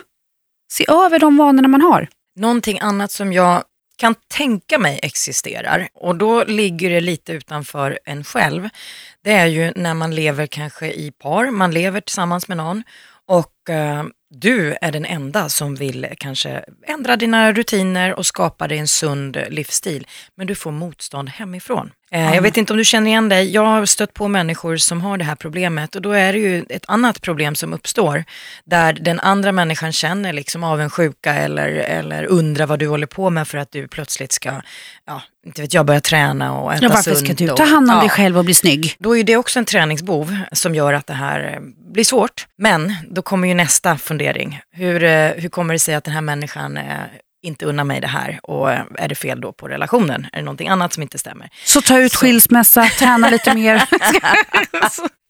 Se 0.72 0.86
över 0.88 1.20
de 1.20 1.38
vanorna 1.38 1.68
man 1.68 1.82
har. 1.82 2.08
Någonting 2.36 2.80
annat 2.80 3.12
som 3.12 3.34
jag 3.34 3.64
kan 3.96 4.16
tänka 4.28 4.80
mig 4.80 5.00
existerar 5.04 5.88
och 5.94 6.16
då 6.16 6.44
ligger 6.44 6.90
det 6.90 7.02
lite 7.02 7.34
utanför 7.34 8.00
en 8.06 8.24
själv. 8.24 8.70
Det 9.24 9.32
är 9.32 9.46
ju 9.46 9.72
när 9.76 9.94
man 9.94 10.16
lever 10.16 10.48
kanske 10.48 10.88
i 10.88 11.12
par, 11.12 11.52
man 11.52 11.72
lever 11.72 12.02
tillsammans 12.02 12.48
med 12.48 12.58
någon 12.58 12.84
och 13.28 13.70
eh, 13.70 14.04
du 14.30 14.76
är 14.82 14.92
den 14.92 15.06
enda 15.06 15.50
som 15.50 15.76
vill 15.76 16.08
kanske 16.18 16.66
ändra 16.88 17.16
dina 17.16 17.52
rutiner 17.52 18.14
och 18.14 18.26
skapa 18.26 18.68
dig 18.68 18.78
en 18.78 18.88
sund 18.88 19.38
livsstil. 19.50 20.08
Men 20.36 20.48
du 20.48 20.56
får 20.56 20.72
motstånd 20.72 21.30
hemifrån. 21.30 21.92
Mm. 22.12 22.34
Jag 22.34 22.42
vet 22.42 22.58
inte 22.58 22.74
om 22.74 22.78
du 22.78 22.86
känner 22.86 23.08
igen 23.08 23.30
dig. 23.30 23.52
Jag 23.52 23.66
har 23.66 23.86
stött 23.86 24.14
på 24.14 24.28
människor 24.28 24.78
som 24.78 25.02
har 25.02 25.18
det 25.18 25.24
här 25.24 25.36
problemet 25.36 25.96
och 25.96 26.02
då 26.02 26.12
är 26.12 26.34
det 26.34 26.40
ju 26.40 26.66
ett 26.70 26.86
annat 26.88 27.22
problem 27.22 27.56
som 27.56 27.74
uppstår. 27.74 28.24
Där 28.66 28.94
den 28.94 29.20
andra 29.20 29.52
människan 29.52 29.92
känner 29.92 30.34
liksom 30.34 30.64
avundsjuka 30.64 31.34
eller, 31.34 31.68
eller 31.68 32.26
undrar 32.26 32.66
vad 32.66 32.80
du 32.80 32.88
håller 32.88 33.08
på 33.08 33.30
med 33.30 33.48
för 33.48 33.58
att 33.58 33.72
du 33.72 33.88
plötsligt 33.88 34.32
ska, 34.32 34.62
ja, 35.06 35.22
inte 35.46 35.62
vet 35.62 35.74
jag, 35.74 35.86
börja 35.86 36.02
träna 36.02 36.58
och 36.58 36.74
äta 36.74 36.84
ja, 36.84 36.90
varför 36.90 37.04
sunt. 37.04 37.16
Varför 37.16 37.36
ska 37.36 37.46
du 37.46 37.56
ta 37.56 37.64
hand 37.64 37.90
om 37.90 37.96
och, 37.96 38.02
dig 38.02 38.10
själv 38.10 38.38
och 38.38 38.46
bli 38.46 38.54
snygg? 38.54 38.96
Då 39.00 39.18
är 39.18 39.24
det 39.24 39.38
också 39.38 39.60
en 39.60 39.66
träningsbov 39.66 40.38
som 40.52 40.76
gör 40.76 40.94
att 40.94 41.08
det 41.08 41.14
här 41.14 41.60
blir 41.94 42.04
svårt. 42.04 42.48
Men 42.58 42.96
då 43.10 43.22
kommer 43.22 43.48
ju 43.48 43.54
nästa 43.54 43.98
fundering. 43.98 44.60
Hur, 44.72 45.04
eh, 45.04 45.32
hur 45.32 45.50
kommer 45.50 45.74
det 45.74 45.80
sig 45.80 45.96
att 45.96 46.04
den 46.04 46.14
här 46.14 46.22
människan 46.22 46.80
inte 47.46 47.66
unna 47.66 47.84
mig 47.84 48.02
det 48.02 48.08
här 48.08 48.40
och 48.44 48.72
eh, 48.72 48.82
är 48.98 49.08
det 49.08 49.16
fel 49.16 49.42
då 49.42 49.54
på 49.54 49.68
relationen? 49.68 50.28
Är 50.34 50.38
det 50.38 50.44
någonting 50.46 50.68
annat 50.68 50.94
som 50.94 51.04
inte 51.04 51.18
stämmer? 51.18 51.50
Så 51.66 51.82
ta 51.82 52.00
ut 52.00 52.12
så. 52.12 52.18
skilsmässa, 52.18 52.86
träna 53.00 53.30
lite 53.30 53.56
mer. 53.56 53.76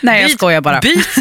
nej, 0.00 0.22
jag 0.22 0.30
skojar 0.30 0.60
bara. 0.60 0.80
Byt 0.80 1.18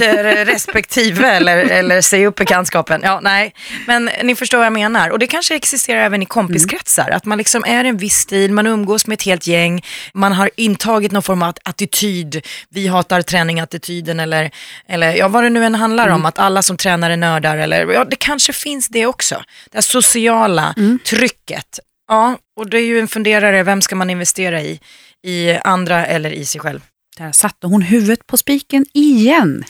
respektive 0.47 1.27
eller, 1.27 1.57
eller 1.57 2.01
säg 2.01 2.27
upp 2.27 2.35
bekantskapen. 2.35 3.01
Ja, 3.03 3.19
nej. 3.23 3.53
Men 3.87 4.09
ni 4.23 4.35
förstår 4.35 4.57
vad 4.57 4.65
jag 4.65 4.73
menar. 4.73 5.09
Och 5.09 5.19
det 5.19 5.27
kanske 5.27 5.55
existerar 5.55 5.99
även 5.99 6.21
i 6.21 6.25
kompiskretsar. 6.25 7.03
Mm. 7.03 7.17
Att 7.17 7.25
man 7.25 7.37
liksom 7.37 7.63
är 7.67 7.83
en 7.83 7.97
viss 7.97 8.17
stil, 8.17 8.51
man 8.51 8.67
umgås 8.67 9.07
med 9.07 9.13
ett 9.13 9.23
helt 9.23 9.47
gäng, 9.47 9.85
man 10.13 10.33
har 10.33 10.49
intagit 10.57 11.11
någon 11.11 11.23
form 11.23 11.41
av 11.41 11.53
attityd. 11.63 12.45
Vi 12.69 12.87
hatar 12.87 13.21
träning-attityden 13.21 14.19
eller, 14.19 14.51
eller 14.89 15.13
ja, 15.13 15.27
vad 15.27 15.43
det 15.43 15.49
nu 15.49 15.65
än 15.65 15.75
handlar 15.75 16.03
mm. 16.07 16.15
om. 16.15 16.25
Att 16.25 16.39
alla 16.39 16.61
som 16.61 16.77
tränar 16.77 17.11
är 17.11 17.17
nördar. 17.17 17.57
Eller, 17.57 17.93
ja, 17.93 18.05
det 18.05 18.15
kanske 18.15 18.53
finns 18.53 18.87
det 18.87 19.05
också. 19.05 19.43
Det 19.71 19.77
här 19.77 19.81
sociala 19.81 20.73
mm. 20.77 20.99
trycket. 21.05 21.79
Ja, 22.07 22.37
och 22.55 22.69
det 22.69 22.77
är 22.77 22.85
ju 22.85 22.99
en 22.99 23.07
funderare, 23.07 23.63
vem 23.63 23.81
ska 23.81 23.95
man 23.95 24.09
investera 24.09 24.61
i? 24.61 24.79
I 25.23 25.57
andra 25.63 26.05
eller 26.05 26.29
i 26.31 26.45
sig 26.45 26.61
själv? 26.61 26.81
Där 27.17 27.31
satte 27.31 27.67
hon 27.67 27.81
huvudet 27.81 28.27
på 28.27 28.37
spiken 28.37 28.85
igen. 28.93 29.63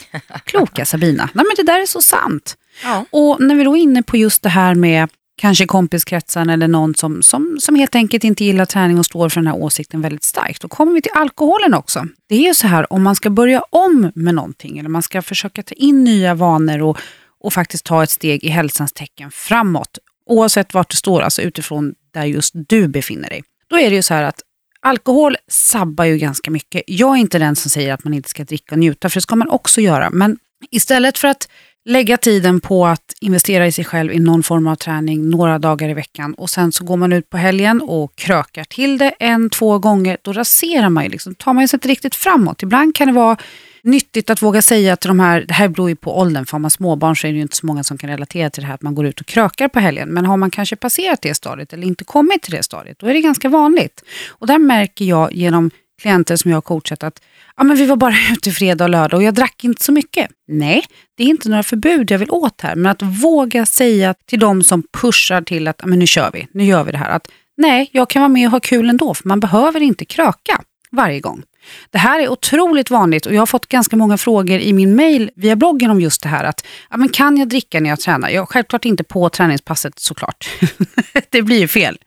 Kloka 0.43 0.85
Sabina. 0.85 1.29
Nej, 1.33 1.45
men 1.45 1.65
det 1.65 1.71
där 1.71 1.81
är 1.81 1.85
så 1.85 2.01
sant. 2.01 2.57
Ja. 2.83 3.05
Och 3.09 3.41
när 3.41 3.55
vi 3.55 3.63
då 3.63 3.77
är 3.77 3.81
inne 3.81 4.03
på 4.03 4.17
just 4.17 4.43
det 4.43 4.49
här 4.49 4.75
med 4.75 5.09
kanske 5.37 5.65
kompiskretsen 5.65 6.49
eller 6.49 6.67
någon 6.67 6.95
som, 6.95 7.23
som, 7.23 7.57
som 7.59 7.75
helt 7.75 7.95
enkelt 7.95 8.23
inte 8.23 8.45
gillar 8.45 8.65
träning 8.65 8.99
och 8.99 9.05
står 9.05 9.29
för 9.29 9.41
den 9.41 9.47
här 9.47 9.55
åsikten 9.55 10.01
väldigt 10.01 10.23
starkt. 10.23 10.61
Då 10.61 10.67
kommer 10.67 10.93
vi 10.93 11.01
till 11.01 11.11
alkoholen 11.15 11.73
också. 11.73 12.07
Det 12.29 12.35
är 12.35 12.47
ju 12.47 12.53
så 12.53 12.67
här, 12.67 12.93
om 12.93 13.03
man 13.03 13.15
ska 13.15 13.29
börja 13.29 13.61
om 13.69 14.11
med 14.15 14.35
någonting 14.35 14.77
eller 14.77 14.89
man 14.89 15.03
ska 15.03 15.21
försöka 15.21 15.63
ta 15.63 15.75
in 15.75 16.03
nya 16.03 16.33
vanor 16.33 16.81
och, 16.81 16.97
och 17.39 17.53
faktiskt 17.53 17.85
ta 17.85 18.03
ett 18.03 18.09
steg 18.09 18.43
i 18.43 18.49
hälsans 18.49 18.93
tecken 18.93 19.31
framåt, 19.31 19.97
oavsett 20.25 20.73
vart 20.73 20.89
du 20.89 20.97
står, 20.97 21.21
alltså 21.21 21.41
utifrån 21.41 21.93
där 22.13 22.25
just 22.25 22.53
du 22.53 22.87
befinner 22.87 23.29
dig. 23.29 23.43
Då 23.69 23.79
är 23.79 23.89
det 23.89 23.95
ju 23.95 24.01
så 24.01 24.13
här 24.13 24.23
att 24.23 24.41
alkohol 24.85 25.37
sabbar 25.47 26.05
ju 26.05 26.17
ganska 26.17 26.51
mycket. 26.51 26.83
Jag 26.87 27.15
är 27.15 27.19
inte 27.19 27.39
den 27.39 27.55
som 27.55 27.69
säger 27.69 27.93
att 27.93 28.03
man 28.03 28.13
inte 28.13 28.29
ska 28.29 28.43
dricka 28.43 28.75
och 28.75 28.79
njuta, 28.79 29.09
för 29.09 29.17
det 29.17 29.21
ska 29.21 29.35
man 29.35 29.49
också 29.49 29.81
göra. 29.81 30.09
Men 30.09 30.37
istället 30.71 31.17
för 31.17 31.27
att 31.27 31.47
lägga 31.85 32.17
tiden 32.17 32.61
på 32.61 32.85
att 32.85 33.13
investera 33.21 33.67
i 33.67 33.71
sig 33.71 33.85
själv 33.85 34.13
i 34.13 34.19
någon 34.19 34.43
form 34.43 34.67
av 34.67 34.75
träning 34.75 35.29
några 35.29 35.59
dagar 35.59 35.89
i 35.89 35.93
veckan 35.93 36.33
och 36.33 36.49
sen 36.49 36.71
så 36.71 36.83
går 36.83 36.97
man 36.97 37.13
ut 37.13 37.29
på 37.29 37.37
helgen 37.37 37.81
och 37.81 38.15
krökar 38.15 38.63
till 38.63 38.97
det 38.97 39.13
en, 39.19 39.49
två 39.49 39.79
gånger, 39.79 40.17
då 40.21 40.33
raserar 40.33 40.89
man 40.89 41.03
ju 41.03 41.09
liksom, 41.09 41.35
tar 41.35 41.53
man 41.53 41.67
sig 41.67 41.77
inte 41.77 41.87
riktigt 41.87 42.15
framåt. 42.15 42.63
Ibland 42.63 42.95
kan 42.95 43.07
det 43.07 43.13
vara 43.13 43.37
nyttigt 43.85 44.29
att 44.29 44.41
våga 44.41 44.61
säga 44.61 44.95
till 44.95 45.07
de 45.07 45.19
här, 45.19 45.45
det 45.47 45.53
här 45.53 45.67
beror 45.67 45.89
ju 45.89 45.95
på 45.95 46.19
åldern, 46.19 46.45
för 46.45 46.51
har 46.51 46.59
man 46.59 46.71
småbarn 46.71 47.15
så 47.15 47.27
är 47.27 47.31
det 47.31 47.35
ju 47.35 47.41
inte 47.41 47.55
så 47.55 47.65
många 47.65 47.83
som 47.83 47.97
kan 47.97 48.09
relatera 48.09 48.49
till 48.49 48.61
det 48.63 48.67
här 48.67 48.75
att 48.75 48.81
man 48.81 48.95
går 48.95 49.05
ut 49.05 49.21
och 49.21 49.27
krökar 49.27 49.67
på 49.67 49.79
helgen. 49.79 50.09
Men 50.09 50.25
har 50.25 50.37
man 50.37 50.51
kanske 50.51 50.75
passerat 50.75 51.21
det 51.21 51.35
stadiet 51.35 51.73
eller 51.73 51.87
inte 51.87 52.03
kommit 52.03 52.41
till 52.41 52.51
det 52.51 52.63
stadiet, 52.63 52.99
då 52.99 53.07
är 53.07 53.13
det 53.13 53.21
ganska 53.21 53.49
vanligt. 53.49 54.03
Och 54.29 54.47
där 54.47 54.59
märker 54.59 55.05
jag 55.05 55.33
genom 55.33 55.71
klienter 56.01 56.35
som 56.35 56.51
jag 56.51 56.55
har 56.55 56.61
coachat 56.61 57.03
att 57.03 57.21
ja, 57.57 57.63
men 57.63 57.77
vi 57.77 57.85
var 57.85 57.95
bara 57.95 58.15
ute 58.31 58.51
fredag 58.51 58.83
och 58.83 58.89
lördag 58.89 59.17
och 59.17 59.23
jag 59.23 59.33
drack 59.33 59.63
inte 59.63 59.83
så 59.83 59.91
mycket. 59.91 60.31
Nej, 60.47 60.85
det 61.17 61.23
är 61.23 61.27
inte 61.27 61.49
några 61.49 61.63
förbud 61.63 62.11
jag 62.11 62.19
vill 62.19 62.31
åt 62.31 62.61
här, 62.61 62.75
men 62.75 62.91
att 62.91 63.01
våga 63.01 63.65
säga 63.65 64.13
till 64.25 64.39
de 64.39 64.63
som 64.63 64.83
pushar 65.01 65.41
till 65.41 65.67
att 65.67 65.75
ja, 65.79 65.87
men 65.87 65.99
nu 65.99 66.07
kör 66.07 66.31
vi, 66.33 66.47
nu 66.51 66.63
gör 66.63 66.83
vi 66.83 66.91
det 66.91 66.97
här. 66.97 67.09
Att 67.09 67.27
nej, 67.57 67.89
jag 67.91 68.09
kan 68.09 68.21
vara 68.21 68.29
med 68.29 68.47
och 68.47 68.51
ha 68.51 68.59
kul 68.59 68.89
ändå, 68.89 69.13
för 69.13 69.27
man 69.27 69.39
behöver 69.39 69.81
inte 69.81 70.05
kröka 70.05 70.61
varje 70.91 71.19
gång. 71.19 71.43
Det 71.89 71.97
här 71.97 72.19
är 72.19 72.29
otroligt 72.29 72.89
vanligt 72.89 73.25
och 73.25 73.33
jag 73.33 73.41
har 73.41 73.45
fått 73.45 73.67
ganska 73.67 73.95
många 73.95 74.17
frågor 74.17 74.59
i 74.59 74.73
min 74.73 74.95
mail 74.95 75.31
via 75.35 75.55
bloggen 75.55 75.91
om 75.91 76.01
just 76.01 76.23
det 76.23 76.29
här. 76.29 76.43
att 76.43 76.65
ja, 76.91 76.97
men 76.97 77.09
Kan 77.09 77.37
jag 77.37 77.49
dricka 77.49 77.79
när 77.79 77.89
jag 77.89 77.99
tränar? 77.99 78.29
Jag, 78.29 78.49
självklart 78.49 78.85
inte 78.85 79.03
på 79.03 79.29
träningspasset 79.29 79.99
såklart. 79.99 80.49
det 81.29 81.41
blir 81.41 81.59
ju 81.59 81.67
fel. 81.67 81.97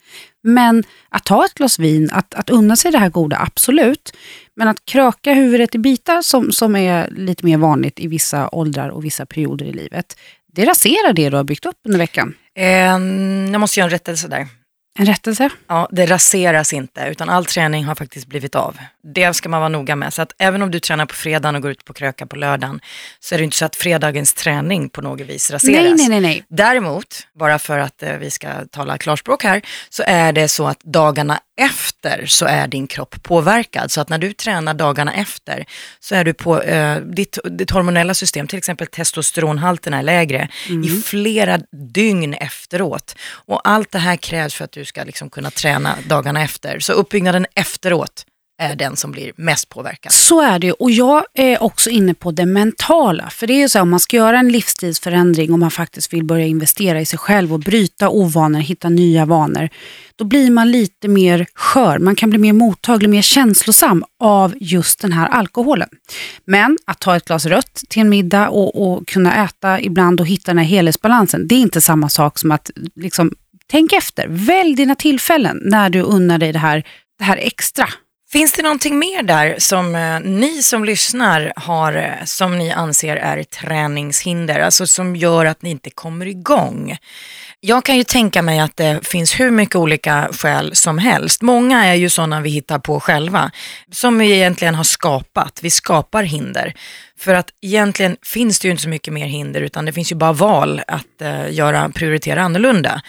Men 0.42 0.84
att 1.08 1.24
ta 1.24 1.44
ett 1.44 1.54
glas 1.54 1.78
vin, 1.78 2.10
att, 2.12 2.34
att 2.34 2.50
unna 2.50 2.76
sig 2.76 2.92
det 2.92 2.98
här 2.98 3.08
goda, 3.08 3.38
absolut. 3.40 4.16
Men 4.56 4.68
att 4.68 4.84
kröka 4.84 5.32
huvudet 5.32 5.74
i 5.74 5.78
bitar 5.78 6.22
som, 6.22 6.52
som 6.52 6.76
är 6.76 7.10
lite 7.10 7.46
mer 7.46 7.56
vanligt 7.56 8.00
i 8.00 8.06
vissa 8.06 8.48
åldrar 8.48 8.88
och 8.88 9.04
vissa 9.04 9.26
perioder 9.26 9.66
i 9.66 9.72
livet. 9.72 10.16
Det 10.52 10.64
raserar 10.64 11.12
det 11.12 11.30
du 11.30 11.36
har 11.36 11.44
byggt 11.44 11.66
upp 11.66 11.76
under 11.84 11.98
veckan. 11.98 12.34
Eh, 12.54 12.66
jag 13.52 13.60
måste 13.60 13.80
göra 13.80 13.86
en 13.86 13.90
rättelse 13.90 14.28
där. 14.28 14.46
En 15.00 15.06
rättelse? 15.06 15.50
Ja, 15.66 15.88
det 15.92 16.06
raseras 16.06 16.72
inte 16.72 17.08
utan 17.10 17.28
all 17.28 17.44
träning 17.44 17.84
har 17.84 17.94
faktiskt 17.94 18.26
blivit 18.26 18.54
av. 18.54 18.76
Det 19.14 19.34
ska 19.34 19.48
man 19.48 19.60
vara 19.60 19.68
noga 19.68 19.96
med. 19.96 20.14
Så 20.14 20.22
att 20.22 20.32
även 20.38 20.62
om 20.62 20.70
du 20.70 20.80
tränar 20.80 21.06
på 21.06 21.14
fredagen 21.14 21.56
och 21.56 21.62
går 21.62 21.70
ut 21.70 21.84
på 21.84 21.92
kröka 21.92 22.26
på 22.26 22.36
lördagen 22.36 22.80
så 23.20 23.34
är 23.34 23.38
det 23.38 23.44
inte 23.44 23.56
så 23.56 23.64
att 23.64 23.76
fredagens 23.76 24.34
träning 24.34 24.88
på 24.88 25.02
något 25.02 25.20
vis 25.20 25.50
raseras. 25.50 25.84
Nej, 25.84 25.94
nej, 25.96 26.08
nej. 26.08 26.20
nej. 26.20 26.44
Däremot, 26.48 27.26
bara 27.38 27.58
för 27.58 27.78
att 27.78 28.02
eh, 28.02 28.16
vi 28.16 28.30
ska 28.30 28.48
tala 28.70 28.98
klarspråk 28.98 29.44
här, 29.44 29.62
så 29.88 30.02
är 30.06 30.32
det 30.32 30.48
så 30.48 30.66
att 30.66 30.80
dagarna 30.80 31.40
efter 31.58 32.26
så 32.26 32.46
är 32.46 32.68
din 32.68 32.86
kropp 32.86 33.22
påverkad. 33.22 33.90
Så 33.90 34.00
att 34.00 34.08
när 34.08 34.18
du 34.18 34.32
tränar 34.32 34.74
dagarna 34.74 35.14
efter 35.14 35.64
så 36.00 36.14
är 36.14 36.24
du 36.24 36.34
på, 36.34 36.62
eh, 36.62 36.96
ditt, 36.96 37.38
ditt 37.44 37.70
hormonella 37.70 38.14
system, 38.14 38.46
till 38.46 38.58
exempel 38.58 38.86
testosteronhalten 38.86 39.94
är 39.94 40.02
lägre 40.02 40.48
mm. 40.68 40.84
i 40.84 40.88
flera 40.88 41.58
dygn 41.94 42.34
efteråt. 42.34 43.14
Och 43.30 43.68
allt 43.68 43.92
det 43.92 43.98
här 43.98 44.16
krävs 44.16 44.54
för 44.54 44.64
att 44.64 44.72
du 44.72 44.84
ska 44.88 45.04
liksom 45.04 45.30
kunna 45.30 45.50
träna 45.50 45.94
dagarna 46.08 46.42
efter. 46.42 46.78
Så 46.78 46.92
uppbyggnaden 46.92 47.46
efteråt 47.54 48.24
är 48.62 48.76
den 48.76 48.96
som 48.96 49.10
blir 49.10 49.32
mest 49.36 49.68
påverkad. 49.68 50.12
Så 50.12 50.40
är 50.40 50.58
det 50.58 50.72
och 50.72 50.90
jag 50.90 51.24
är 51.34 51.62
också 51.62 51.90
inne 51.90 52.14
på 52.14 52.30
det 52.30 52.46
mentala. 52.46 53.30
För 53.30 53.46
det 53.46 53.52
är 53.52 53.58
ju 53.58 53.68
så 53.68 53.80
om 53.80 53.90
man 53.90 54.00
ska 54.00 54.16
göra 54.16 54.38
en 54.38 54.48
livsstilsförändring 54.48 55.52
och 55.52 55.58
man 55.58 55.70
faktiskt 55.70 56.12
vill 56.12 56.24
börja 56.24 56.46
investera 56.46 57.00
i 57.00 57.06
sig 57.06 57.18
själv 57.18 57.52
och 57.52 57.60
bryta 57.60 58.08
ovanor, 58.08 58.58
hitta 58.60 58.88
nya 58.88 59.26
vanor. 59.26 59.68
Då 60.16 60.24
blir 60.24 60.50
man 60.50 60.70
lite 60.70 61.08
mer 61.08 61.46
skör, 61.54 61.98
man 61.98 62.16
kan 62.16 62.30
bli 62.30 62.38
mer 62.38 62.52
mottaglig, 62.52 63.10
mer 63.10 63.22
känslosam 63.22 64.04
av 64.20 64.54
just 64.60 65.00
den 65.00 65.12
här 65.12 65.28
alkoholen. 65.28 65.88
Men 66.44 66.78
att 66.84 67.00
ta 67.00 67.16
ett 67.16 67.24
glas 67.24 67.46
rött 67.46 67.82
till 67.88 68.02
en 68.02 68.08
middag 68.08 68.48
och, 68.48 68.82
och 68.82 69.08
kunna 69.08 69.44
äta 69.44 69.80
ibland 69.80 70.20
och 70.20 70.26
hitta 70.26 70.50
den 70.50 70.58
här 70.58 70.64
helhetsbalansen, 70.64 71.48
det 71.48 71.54
är 71.54 71.60
inte 71.60 71.80
samma 71.80 72.08
sak 72.08 72.38
som 72.38 72.52
att 72.52 72.70
liksom, 72.94 73.32
tänk 73.70 73.92
efter. 73.92 74.26
Välj 74.28 74.74
dina 74.74 74.94
tillfällen 74.94 75.60
när 75.64 75.90
du 75.90 76.00
unnar 76.00 76.38
dig 76.38 76.52
det 76.52 76.58
här, 76.58 76.84
det 77.18 77.24
här 77.24 77.36
extra. 77.36 77.88
Finns 78.32 78.52
det 78.52 78.62
någonting 78.62 78.98
mer 78.98 79.22
där 79.22 79.54
som 79.58 79.94
eh, 79.94 80.20
ni 80.20 80.62
som 80.62 80.84
lyssnar 80.84 81.52
har 81.56 81.92
eh, 81.92 82.24
som 82.24 82.58
ni 82.58 82.70
anser 82.70 83.16
är 83.16 83.42
träningshinder, 83.42 84.60
alltså 84.60 84.86
som 84.86 85.16
gör 85.16 85.44
att 85.44 85.62
ni 85.62 85.70
inte 85.70 85.90
kommer 85.90 86.26
igång? 86.26 86.96
Jag 87.60 87.84
kan 87.84 87.96
ju 87.96 88.04
tänka 88.04 88.42
mig 88.42 88.60
att 88.60 88.76
det 88.76 89.06
finns 89.06 89.40
hur 89.40 89.50
mycket 89.50 89.76
olika 89.76 90.28
skäl 90.32 90.76
som 90.76 90.98
helst. 90.98 91.42
Många 91.42 91.84
är 91.84 91.94
ju 91.94 92.08
sådana 92.08 92.40
vi 92.40 92.50
hittar 92.50 92.78
på 92.78 93.00
själva, 93.00 93.50
som 93.92 94.18
vi 94.18 94.32
egentligen 94.32 94.74
har 94.74 94.84
skapat. 94.84 95.60
Vi 95.62 95.70
skapar 95.70 96.22
hinder. 96.22 96.74
För 97.18 97.34
att 97.34 97.50
egentligen 97.62 98.16
finns 98.22 98.60
det 98.60 98.68
ju 98.68 98.70
inte 98.70 98.82
så 98.82 98.88
mycket 98.88 99.14
mer 99.14 99.26
hinder 99.26 99.60
utan 99.60 99.84
det 99.84 99.92
finns 99.92 100.12
ju 100.12 100.16
bara 100.16 100.32
val 100.32 100.82
att 100.86 101.22
eh, 101.22 101.52
göra, 101.52 101.88
prioritera 101.94 102.42
annorlunda. 102.42 103.02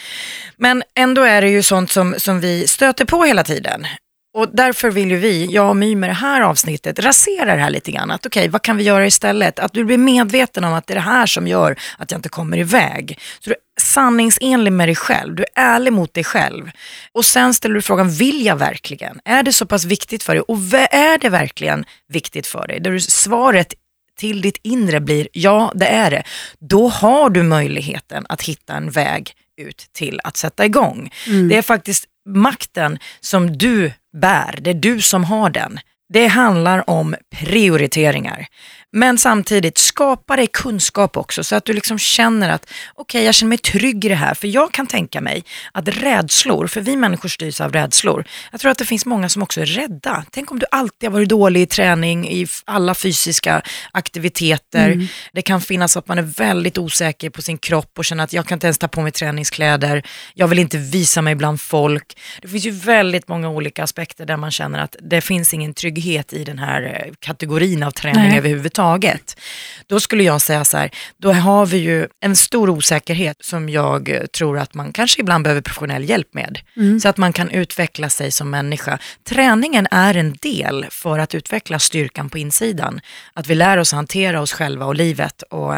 Men 0.57 0.83
ändå 0.95 1.21
är 1.23 1.41
det 1.41 1.49
ju 1.49 1.63
sånt 1.63 1.91
som, 1.91 2.15
som 2.17 2.39
vi 2.39 2.67
stöter 2.67 3.05
på 3.05 3.23
hela 3.23 3.43
tiden. 3.43 3.85
Och 4.33 4.49
därför 4.53 4.91
vill 4.91 5.11
ju 5.11 5.17
vi, 5.17 5.45
jag 5.45 5.69
och 5.69 5.75
My 5.75 5.95
med 5.95 6.09
det 6.09 6.13
här 6.13 6.41
avsnittet, 6.41 6.99
rasera 6.99 7.55
det 7.55 7.61
här 7.61 7.69
lite 7.69 7.91
grann. 7.91 8.11
Att 8.11 8.25
okej, 8.25 8.41
okay, 8.41 8.49
vad 8.49 8.61
kan 8.61 8.77
vi 8.77 8.83
göra 8.83 9.05
istället? 9.05 9.59
Att 9.59 9.73
du 9.73 9.83
blir 9.85 9.97
medveten 9.97 10.63
om 10.63 10.73
att 10.73 10.87
det 10.87 10.93
är 10.93 10.95
det 10.95 11.01
här 11.01 11.25
som 11.25 11.47
gör 11.47 11.75
att 11.97 12.11
jag 12.11 12.17
inte 12.17 12.29
kommer 12.29 12.57
iväg. 12.57 13.19
Så 13.39 13.49
du 13.49 13.55
är 13.55 13.81
sanningsenlig 13.81 14.73
med 14.73 14.87
dig 14.87 14.95
själv, 14.95 15.35
du 15.35 15.43
är 15.43 15.75
ärlig 15.75 15.93
mot 15.93 16.13
dig 16.13 16.23
själv. 16.23 16.71
Och 17.11 17.25
sen 17.25 17.53
ställer 17.53 17.75
du 17.75 17.81
frågan, 17.81 18.09
vill 18.09 18.45
jag 18.45 18.55
verkligen? 18.55 19.19
Är 19.25 19.43
det 19.43 19.53
så 19.53 19.65
pass 19.65 19.85
viktigt 19.85 20.23
för 20.23 20.33
dig? 20.33 20.41
Och 20.41 20.57
är 20.91 21.17
det 21.17 21.29
verkligen 21.29 21.85
viktigt 22.07 22.47
för 22.47 22.67
dig? 22.67 22.79
Där 22.79 22.99
svaret 22.99 23.73
till 24.19 24.41
ditt 24.41 24.59
inre 24.63 24.99
blir 24.99 25.27
ja, 25.31 25.71
det 25.75 25.87
är 25.87 26.11
det. 26.11 26.23
Då 26.59 26.87
har 26.87 27.29
du 27.29 27.43
möjligheten 27.43 28.25
att 28.29 28.41
hitta 28.41 28.73
en 28.73 28.91
väg 28.91 29.33
ut 29.57 29.89
till 29.93 30.19
att 30.23 30.37
sätta 30.37 30.65
igång. 30.65 31.11
Mm. 31.27 31.47
Det 31.47 31.57
är 31.57 31.61
faktiskt 31.61 32.05
makten 32.35 32.99
som 33.19 33.57
du 33.57 33.91
bär, 34.13 34.55
det 34.61 34.69
är 34.69 34.73
du 34.73 35.01
som 35.01 35.23
har 35.23 35.49
den. 35.49 35.79
Det 36.13 36.27
handlar 36.27 36.89
om 36.89 37.15
prioriteringar. 37.35 38.47
Men 38.91 39.17
samtidigt, 39.17 39.77
skapa 39.77 40.35
dig 40.35 40.47
kunskap 40.47 41.17
också 41.17 41.43
så 41.43 41.55
att 41.55 41.65
du 41.65 41.73
liksom 41.73 41.99
känner 41.99 42.49
att 42.49 42.65
okej, 42.95 43.19
okay, 43.19 43.25
jag 43.25 43.35
känner 43.35 43.49
mig 43.49 43.57
trygg 43.57 44.05
i 44.05 44.09
det 44.09 44.15
här. 44.15 44.33
För 44.33 44.47
jag 44.47 44.71
kan 44.71 44.87
tänka 44.87 45.21
mig 45.21 45.43
att 45.71 45.87
rädslor, 45.87 46.67
för 46.67 46.81
vi 46.81 46.95
människor 46.95 47.29
styrs 47.29 47.61
av 47.61 47.73
rädslor. 47.73 48.25
Jag 48.51 48.61
tror 48.61 48.71
att 48.71 48.77
det 48.77 48.85
finns 48.85 49.05
många 49.05 49.29
som 49.29 49.41
också 49.41 49.61
är 49.61 49.65
rädda. 49.65 50.25
Tänk 50.31 50.51
om 50.51 50.59
du 50.59 50.65
alltid 50.71 51.09
har 51.09 51.13
varit 51.13 51.29
dålig 51.29 51.61
i 51.61 51.65
träning, 51.65 52.29
i 52.29 52.47
alla 52.65 52.95
fysiska 52.95 53.61
aktiviteter. 53.91 54.91
Mm. 54.91 55.07
Det 55.33 55.41
kan 55.41 55.61
finnas 55.61 55.97
att 55.97 56.07
man 56.07 56.17
är 56.17 56.21
väldigt 56.21 56.77
osäker 56.77 57.29
på 57.29 57.41
sin 57.41 57.57
kropp 57.57 57.91
och 57.97 58.05
känner 58.05 58.23
att 58.23 58.33
jag 58.33 58.47
kan 58.47 58.55
inte 58.55 58.67
ens 58.67 58.77
ta 58.77 58.87
på 58.87 59.01
mig 59.01 59.11
träningskläder. 59.11 60.03
Jag 60.33 60.47
vill 60.47 60.59
inte 60.59 60.77
visa 60.77 61.21
mig 61.21 61.35
bland 61.35 61.61
folk. 61.61 62.17
Det 62.41 62.47
finns 62.47 62.65
ju 62.65 62.71
väldigt 62.71 63.27
många 63.27 63.49
olika 63.49 63.83
aspekter 63.83 64.25
där 64.25 64.37
man 64.37 64.51
känner 64.51 64.79
att 64.79 64.95
det 65.01 65.21
finns 65.21 65.53
ingen 65.53 65.73
trygghet 65.73 66.33
i 66.33 66.43
den 66.43 66.59
här 66.59 67.05
eh, 67.05 67.13
kategorin 67.19 67.83
av 67.83 67.91
träning 67.91 68.29
Nej. 68.29 68.37
överhuvudtaget 68.37 68.78
överhuvudtaget. 68.79 69.39
Då 69.87 69.99
skulle 69.99 70.23
jag 70.23 70.41
säga 70.41 70.65
så 70.65 70.77
här, 70.77 70.91
då 71.17 71.33
har 71.33 71.65
vi 71.65 71.77
ju 71.77 72.07
en 72.21 72.35
stor 72.35 72.69
osäkerhet 72.69 73.37
som 73.41 73.69
jag 73.69 74.27
tror 74.37 74.59
att 74.59 74.73
man 74.73 74.93
kanske 74.93 75.21
ibland 75.21 75.43
behöver 75.43 75.61
professionell 75.61 76.09
hjälp 76.09 76.33
med. 76.33 76.59
Mm. 76.75 76.99
Så 76.99 77.09
att 77.09 77.17
man 77.17 77.33
kan 77.33 77.49
utveckla 77.49 78.09
sig 78.09 78.31
som 78.31 78.49
människa. 78.49 78.99
Träningen 79.29 79.87
är 79.91 80.17
en 80.17 80.35
del 80.41 80.85
för 80.89 81.19
att 81.19 81.35
utveckla 81.35 81.79
styrkan 81.79 82.29
på 82.29 82.37
insidan. 82.37 83.01
Att 83.33 83.47
vi 83.47 83.55
lär 83.55 83.77
oss 83.77 83.91
hantera 83.91 84.41
oss 84.41 84.53
själva 84.53 84.85
och 84.85 84.95
livet 84.95 85.41
och 85.41 85.75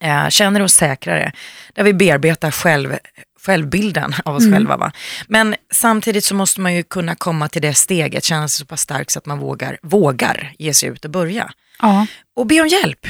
eh, 0.00 0.28
känner 0.28 0.62
oss 0.62 0.74
säkrare. 0.74 1.32
Där 1.74 1.84
vi 1.84 1.94
bearbetar 1.94 2.50
själv 2.50 2.98
självbilden 3.46 4.14
av 4.24 4.36
oss 4.36 4.42
mm. 4.42 4.54
själva. 4.54 4.76
Va? 4.76 4.92
Men 5.28 5.54
samtidigt 5.72 6.24
så 6.24 6.34
måste 6.34 6.60
man 6.60 6.74
ju 6.74 6.82
kunna 6.82 7.14
komma 7.14 7.48
till 7.48 7.62
det 7.62 7.74
steget, 7.74 8.24
känna 8.24 8.48
sig 8.48 8.58
så 8.58 8.66
pass 8.66 8.80
stark 8.80 9.10
så 9.10 9.18
att 9.18 9.26
man 9.26 9.38
vågar, 9.38 9.78
vågar 9.82 10.52
ge 10.58 10.74
sig 10.74 10.88
ut 10.88 11.04
och 11.04 11.10
börja. 11.10 11.52
Ja. 11.82 12.06
Och 12.36 12.46
be 12.46 12.60
om 12.60 12.68
hjälp. 12.68 13.06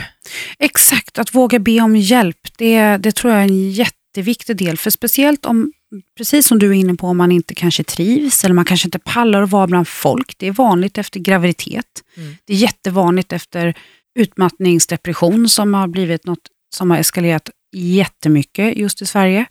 Exakt, 0.59 1.19
att 1.19 1.35
våga 1.35 1.59
be 1.59 1.81
om 1.81 1.97
hjälp, 1.97 2.39
det, 2.57 2.97
det 2.97 3.13
tror 3.13 3.33
jag 3.33 3.43
är 3.43 3.49
en 3.49 3.71
jätteviktig 3.71 4.57
del. 4.57 4.79
För 4.79 4.91
speciellt 4.91 5.47
om, 5.47 5.73
precis 6.17 6.47
som 6.47 6.59
du 6.59 6.69
är 6.69 6.73
inne 6.73 6.95
på, 6.95 7.07
om 7.07 7.17
man 7.17 7.33
inte 7.33 7.55
kanske 7.55 7.85
trivs 7.85 8.45
eller 8.45 8.55
man 8.55 8.65
kanske 8.65 8.87
inte 8.87 8.99
pallar 8.99 9.43
att 9.43 9.51
vara 9.51 9.67
bland 9.67 9.89
folk. 9.89 10.35
Det 10.39 10.47
är 10.47 10.53
vanligt 10.53 10.99
efter 10.99 11.21
graviditet. 11.21 11.87
Mm. 12.17 12.37
Det 12.45 12.53
är 12.53 12.57
jättevanligt 12.57 13.33
efter 13.33 13.75
utmattningsdepression 14.19 15.49
som 15.49 15.75
har 15.75 15.89
blivit 15.89 16.25
något 16.25 16.49
som 16.75 16.91
har 16.91 16.99
eskalerat 16.99 17.51
jättemycket 17.73 18.77
just 18.77 19.03
i 19.03 19.07
Sverige. 19.07 19.47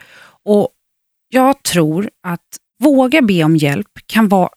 Och 0.45 0.69
jag 1.29 1.63
tror 1.63 2.09
att 2.23 2.47
våga 2.83 3.21
be 3.21 3.43
om 3.43 3.55
hjälp 3.55 3.87
kan 4.05 4.27
vara 4.27 4.49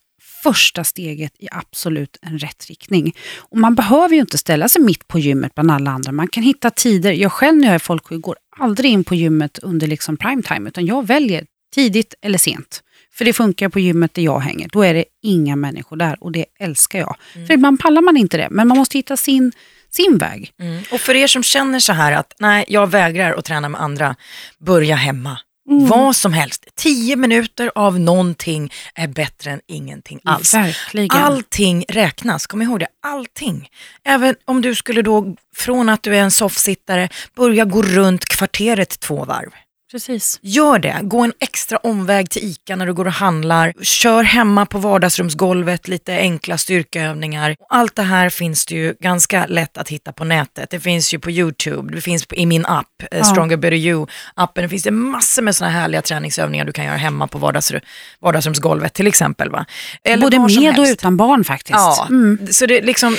första 0.43 0.85
steget 0.85 1.33
i 1.39 1.49
absolut 1.51 2.17
en 2.23 2.39
rätt 2.39 2.67
riktning. 2.69 3.17
Och 3.39 3.59
man 3.59 3.75
behöver 3.75 4.15
ju 4.15 4.21
inte 4.21 4.39
ställa 4.39 4.69
sig 4.69 4.83
mitt 4.83 5.09
på 5.09 5.19
gymmet 5.19 5.55
bland 5.55 5.71
alla 5.71 5.91
andra. 5.91 6.13
Man 6.13 6.29
kan 6.29 6.43
hitta 6.43 6.71
tider. 6.71 7.13
Jag 7.13 7.33
själv 7.33 7.57
när 7.59 7.67
jag 7.67 7.75
är 7.75 7.79
folksjuk 7.79 8.23
går 8.23 8.37
aldrig 8.59 8.91
in 8.91 9.05
på 9.05 9.15
gymmet 9.15 9.59
under 9.59 9.87
liksom 9.87 10.17
prime 10.17 10.43
time, 10.43 10.69
utan 10.69 10.87
jag 10.87 11.07
väljer 11.07 11.47
tidigt 11.75 12.15
eller 12.23 12.39
sent. 12.39 12.83
För 13.15 13.25
det 13.25 13.33
funkar 13.33 13.69
på 13.69 13.81
gymmet 13.81 14.15
där 14.15 14.23
jag 14.23 14.41
hänger. 14.41 14.69
Då 14.73 14.83
är 14.83 14.95
det 14.95 15.05
inga 15.23 15.57
människor 15.57 15.97
där 15.97 16.17
och 16.21 16.33
det 16.33 16.45
älskar 16.61 16.99
jag. 16.99 17.17
Mm. 17.35 17.47
För 17.47 17.55
ibland 17.55 17.81
pallar 17.81 18.03
man 18.03 18.17
inte 18.17 18.37
det, 18.37 18.49
men 18.51 18.69
man 18.69 18.79
måste 18.79 18.99
hitta 18.99 19.17
sin 19.17 19.53
sin 19.91 20.19
väg. 20.19 20.53
Mm. 20.61 20.83
Och 20.93 21.01
för 21.01 21.15
er 21.15 21.27
som 21.27 21.43
känner 21.43 21.81
så 21.81 21.93
här 21.93 22.13
att 22.13 22.35
nej, 22.39 22.65
jag 22.69 22.91
vägrar 22.91 23.33
att 23.33 23.45
träna 23.45 23.69
med 23.69 23.81
andra, 23.81 24.17
börja 24.59 24.97
hemma. 24.97 25.39
Mm. 25.71 25.89
Vad 25.89 26.17
som 26.17 26.33
helst. 26.33 26.67
Tio 26.77 27.17
minuter 27.17 27.73
av 27.75 28.01
någonting 28.01 28.73
är 28.95 29.09
bättre 29.09 29.51
än 29.51 29.61
ingenting 29.67 30.21
alls. 30.25 30.55
Verkligen. 30.55 31.11
Allting 31.11 31.85
räknas, 31.89 32.47
kom 32.47 32.63
ihåg 32.63 32.81
det. 32.81 32.87
Allting. 33.03 33.69
Även 34.05 34.35
om 34.45 34.63
du 34.63 34.75
skulle 34.75 35.03
då, 35.03 35.37
från 35.57 35.89
att 35.89 36.03
du 36.03 36.17
är 36.17 36.23
en 36.23 36.31
soffsittare, 36.31 37.09
börja 37.37 37.65
gå 37.65 37.83
runt 37.83 38.25
kvarteret 38.25 39.01
två 39.01 39.25
varv. 39.25 39.51
Precis. 39.93 40.39
Gör 40.43 40.79
det. 40.79 40.99
Gå 41.03 41.21
en 41.21 41.33
extra 41.41 41.79
omväg 41.79 42.31
till 42.31 42.45
ICA 42.45 42.77
när 42.77 42.87
du 42.87 42.95
går 42.95 43.05
och 43.05 43.13
handlar. 43.13 43.73
Kör 43.83 44.23
hemma 44.23 44.67
på 44.67 44.79
vardagsrumsgolvet 44.79 45.89
lite 45.89 46.15
enkla 46.15 46.59
styrkeövningar. 46.59 47.57
Allt 47.69 47.97
det 47.97 48.03
här 48.03 48.31
finns 48.31 48.67
det 48.67 48.75
ju 48.75 48.95
ganska 49.01 49.47
lätt 49.47 49.77
att 49.77 49.89
hitta 49.89 50.13
på 50.13 50.25
nätet. 50.25 50.71
Det 50.71 50.81
finns 50.81 51.15
ju 51.15 51.19
på 51.19 51.31
YouTube, 51.31 51.95
det 51.95 52.01
finns 52.01 52.27
i 52.31 52.47
min 52.47 52.67
app, 52.67 52.87
eh, 53.11 53.19
ja. 53.19 53.25
Stronger 53.25 53.57
Better 53.57 53.77
You-appen. 53.77 54.63
Det 54.63 54.69
finns 54.69 54.83
det 54.83 54.91
massor 54.91 55.43
med 55.43 55.57
sådana 55.57 55.73
härliga 55.73 56.03
träningsövningar 56.03 56.65
du 56.65 56.73
kan 56.73 56.85
göra 56.85 56.97
hemma 56.97 57.27
på 57.27 57.39
vardagsrum, 57.39 57.81
vardagsrumsgolvet 58.21 58.95
till 58.95 59.07
exempel. 59.07 59.51
Va? 59.51 59.67
Eller 60.05 60.23
Både 60.23 60.39
med 60.39 60.79
och 60.79 60.85
utan 60.85 61.17
barn 61.17 61.45
faktiskt. 61.45 61.79
Ja, 61.79 62.07
mm. 62.11 62.39
så 62.51 62.67
det 62.67 62.81
liksom 62.81 63.17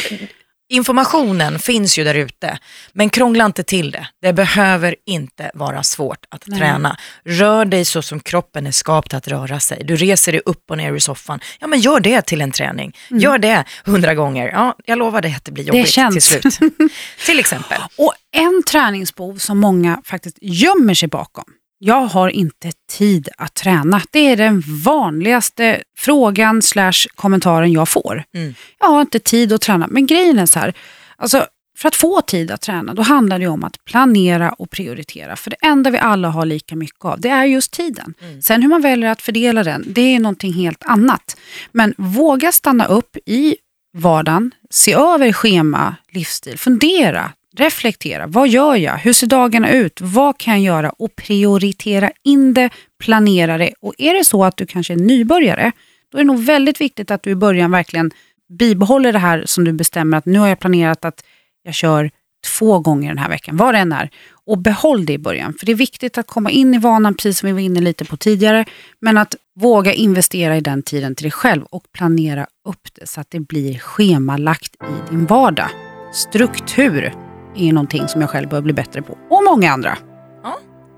informationen 0.69 1.59
finns 1.59 1.97
ju 1.97 2.03
där 2.03 2.15
ute, 2.15 2.57
men 2.93 3.09
krångla 3.09 3.45
inte 3.45 3.63
till 3.63 3.91
det. 3.91 4.07
Det 4.21 4.33
behöver 4.33 4.95
inte 5.05 5.51
vara 5.53 5.83
svårt 5.83 6.25
att 6.29 6.47
Nej. 6.47 6.59
träna. 6.59 6.97
Rör 7.25 7.65
dig 7.65 7.85
så 7.85 8.01
som 8.01 8.19
kroppen 8.19 8.67
är 8.67 8.71
skapt 8.71 9.13
att 9.13 9.27
röra 9.27 9.59
sig. 9.59 9.83
Du 9.83 9.95
reser 9.95 10.31
dig 10.31 10.41
upp 10.45 10.71
och 10.71 10.77
ner 10.77 10.93
i 10.93 10.99
soffan. 10.99 11.39
Ja, 11.59 11.67
men 11.67 11.79
gör 11.79 11.99
det 11.99 12.21
till 12.21 12.41
en 12.41 12.51
träning. 12.51 12.97
Mm. 13.09 13.21
Gör 13.21 13.37
det 13.37 13.63
hundra 13.85 14.15
gånger. 14.15 14.47
Ja, 14.47 14.75
jag 14.85 14.97
lovar 14.97 15.21
dig 15.21 15.33
att 15.33 15.45
det 15.45 15.51
blir 15.51 15.63
jobbigt 15.63 15.95
det 15.95 16.11
till 16.11 16.21
slut. 16.21 16.59
till 17.25 17.39
exempel. 17.39 17.81
Och 17.97 18.13
en 18.31 18.63
träningsbov 18.63 19.37
som 19.37 19.59
många 19.59 20.01
faktiskt 20.05 20.37
gömmer 20.41 20.93
sig 20.93 21.09
bakom, 21.09 21.45
jag 21.85 22.05
har 22.07 22.29
inte 22.29 22.71
tid 22.89 23.29
att 23.37 23.53
träna. 23.53 24.01
Det 24.11 24.19
är 24.19 24.37
den 24.37 24.63
vanligaste 24.83 25.83
frågan 25.97 26.61
slash 26.61 27.07
kommentaren 27.15 27.71
jag 27.71 27.89
får. 27.89 28.23
Mm. 28.35 28.55
Jag 28.79 28.87
har 28.87 29.01
inte 29.01 29.19
tid 29.19 29.53
att 29.53 29.61
träna. 29.61 29.87
Men 29.87 30.05
grejen 30.05 30.39
är 30.39 30.45
så 30.45 30.59
här, 30.59 30.73
alltså, 31.17 31.45
för 31.77 31.87
att 31.87 31.95
få 31.95 32.21
tid 32.21 32.51
att 32.51 32.61
träna, 32.61 32.93
då 32.93 33.01
handlar 33.01 33.39
det 33.39 33.47
om 33.47 33.63
att 33.63 33.85
planera 33.85 34.51
och 34.51 34.69
prioritera. 34.69 35.35
För 35.35 35.49
det 35.49 35.55
enda 35.61 35.89
vi 35.89 35.97
alla 35.97 36.29
har 36.29 36.45
lika 36.45 36.75
mycket 36.75 37.05
av, 37.05 37.19
det 37.19 37.29
är 37.29 37.43
just 37.43 37.71
tiden. 37.71 38.13
Mm. 38.21 38.41
Sen 38.41 38.61
hur 38.61 38.69
man 38.69 38.81
väljer 38.81 39.09
att 39.09 39.21
fördela 39.21 39.63
den, 39.63 39.83
det 39.87 40.01
är 40.01 40.19
någonting 40.19 40.53
helt 40.53 40.83
annat. 40.83 41.37
Men 41.71 41.93
våga 41.97 42.51
stanna 42.51 42.85
upp 42.85 43.17
i 43.25 43.55
vardagen, 43.93 44.51
se 44.69 44.93
över 44.93 45.33
schema, 45.33 45.95
livsstil, 46.11 46.57
fundera 46.57 47.31
reflektera. 47.57 48.27
Vad 48.27 48.47
gör 48.47 48.75
jag? 48.75 48.97
Hur 48.97 49.13
ser 49.13 49.27
dagarna 49.27 49.71
ut? 49.71 50.01
Vad 50.01 50.37
kan 50.37 50.53
jag 50.53 50.75
göra? 50.75 50.89
Och 50.89 51.15
prioritera 51.15 52.11
in 52.23 52.53
det, 52.53 52.69
planera 52.99 53.57
det. 53.57 53.73
Och 53.81 53.93
är 53.97 54.13
det 54.13 54.25
så 54.25 54.45
att 54.45 54.57
du 54.57 54.65
kanske 54.65 54.93
är 54.93 54.97
nybörjare, 54.97 55.71
då 56.11 56.17
är 56.17 56.21
det 56.21 56.27
nog 56.27 56.43
väldigt 56.43 56.81
viktigt 56.81 57.11
att 57.11 57.23
du 57.23 57.29
i 57.29 57.35
början 57.35 57.71
verkligen 57.71 58.11
bibehåller 58.59 59.13
det 59.13 59.19
här 59.19 59.43
som 59.45 59.63
du 59.63 59.73
bestämmer 59.73 60.17
att 60.17 60.25
nu 60.25 60.39
har 60.39 60.47
jag 60.47 60.59
planerat 60.59 61.05
att 61.05 61.23
jag 61.63 61.73
kör 61.73 62.11
två 62.57 62.79
gånger 62.79 63.07
den 63.07 63.17
här 63.17 63.29
veckan, 63.29 63.57
vad 63.57 63.73
det 63.73 63.77
än 63.77 63.91
är. 63.91 64.09
Och 64.45 64.57
behåll 64.57 65.05
det 65.05 65.13
i 65.13 65.17
början, 65.17 65.53
för 65.53 65.65
det 65.65 65.71
är 65.71 65.75
viktigt 65.75 66.17
att 66.17 66.27
komma 66.27 66.51
in 66.51 66.73
i 66.73 66.77
vanan, 66.77 67.15
precis 67.15 67.39
som 67.39 67.47
vi 67.47 67.53
var 67.53 67.59
inne 67.59 67.81
lite 67.81 68.05
på 68.05 68.17
tidigare. 68.17 68.65
Men 68.99 69.17
att 69.17 69.35
våga 69.59 69.93
investera 69.93 70.57
i 70.57 70.61
den 70.61 70.83
tiden 70.83 71.15
till 71.15 71.23
dig 71.23 71.31
själv 71.31 71.63
och 71.63 71.83
planera 71.91 72.47
upp 72.65 72.87
det 72.93 73.07
så 73.07 73.21
att 73.21 73.31
det 73.31 73.39
blir 73.39 73.79
schemalagt 73.79 74.75
i 74.75 75.09
din 75.11 75.25
vardag. 75.25 75.69
Struktur 76.13 77.13
är 77.55 77.73
någonting 77.73 78.07
som 78.07 78.21
jag 78.21 78.29
själv 78.29 78.49
bör 78.49 78.61
bli 78.61 78.73
bättre 78.73 79.01
på, 79.01 79.17
och 79.29 79.43
många 79.43 79.71
andra. 79.71 79.97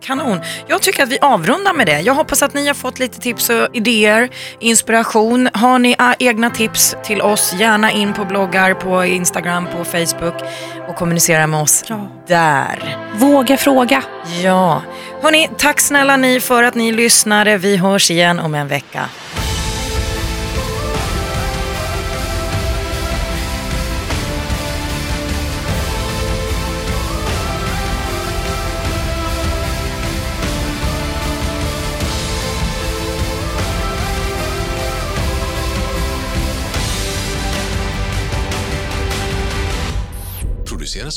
Kanon. 0.06 0.42
Jag 0.68 0.82
tycker 0.82 1.04
att 1.04 1.10
vi 1.10 1.18
avrundar 1.22 1.74
med 1.74 1.88
det. 1.88 2.00
Jag 2.02 2.14
hoppas 2.14 2.44
att 2.44 2.54
ni 2.54 2.68
har 2.68 2.74
fått 2.74 3.00
lite 3.00 3.20
tips 3.20 3.50
och 3.50 3.68
idéer, 3.74 4.30
inspiration. 4.60 5.50
Har 5.54 5.80
ni 5.80 5.96
ah, 5.98 6.14
egna 6.20 6.50
tips 6.50 6.96
till 7.04 7.22
oss, 7.22 7.54
gärna 7.54 7.92
in 7.92 8.14
på 8.14 8.26
bloggar, 8.26 8.74
på 8.74 9.06
Instagram, 9.06 9.68
på 9.78 9.84
Facebook 9.84 10.36
och 10.88 10.96
kommunicera 10.96 11.48
med 11.48 11.62
oss 11.62 11.84
ja. 11.88 12.08
där. 12.28 12.98
Våga 13.16 13.58
fråga. 13.58 14.04
Ja. 14.44 14.82
Hörni, 15.22 15.50
tack 15.58 15.80
snälla 15.80 16.18
ni 16.18 16.40
för 16.40 16.64
att 16.64 16.76
ni 16.76 16.92
lyssnade. 16.92 17.58
Vi 17.58 17.78
hörs 17.78 18.12
igen 18.12 18.40
om 18.40 18.56
en 18.56 18.68
vecka. 18.68 19.10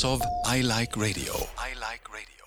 Av 0.05 0.21
I 0.45 0.61
Like 0.61 0.95
Radio. 0.95 1.33
I 1.57 1.73
like 1.75 2.03
radio. 2.11 2.38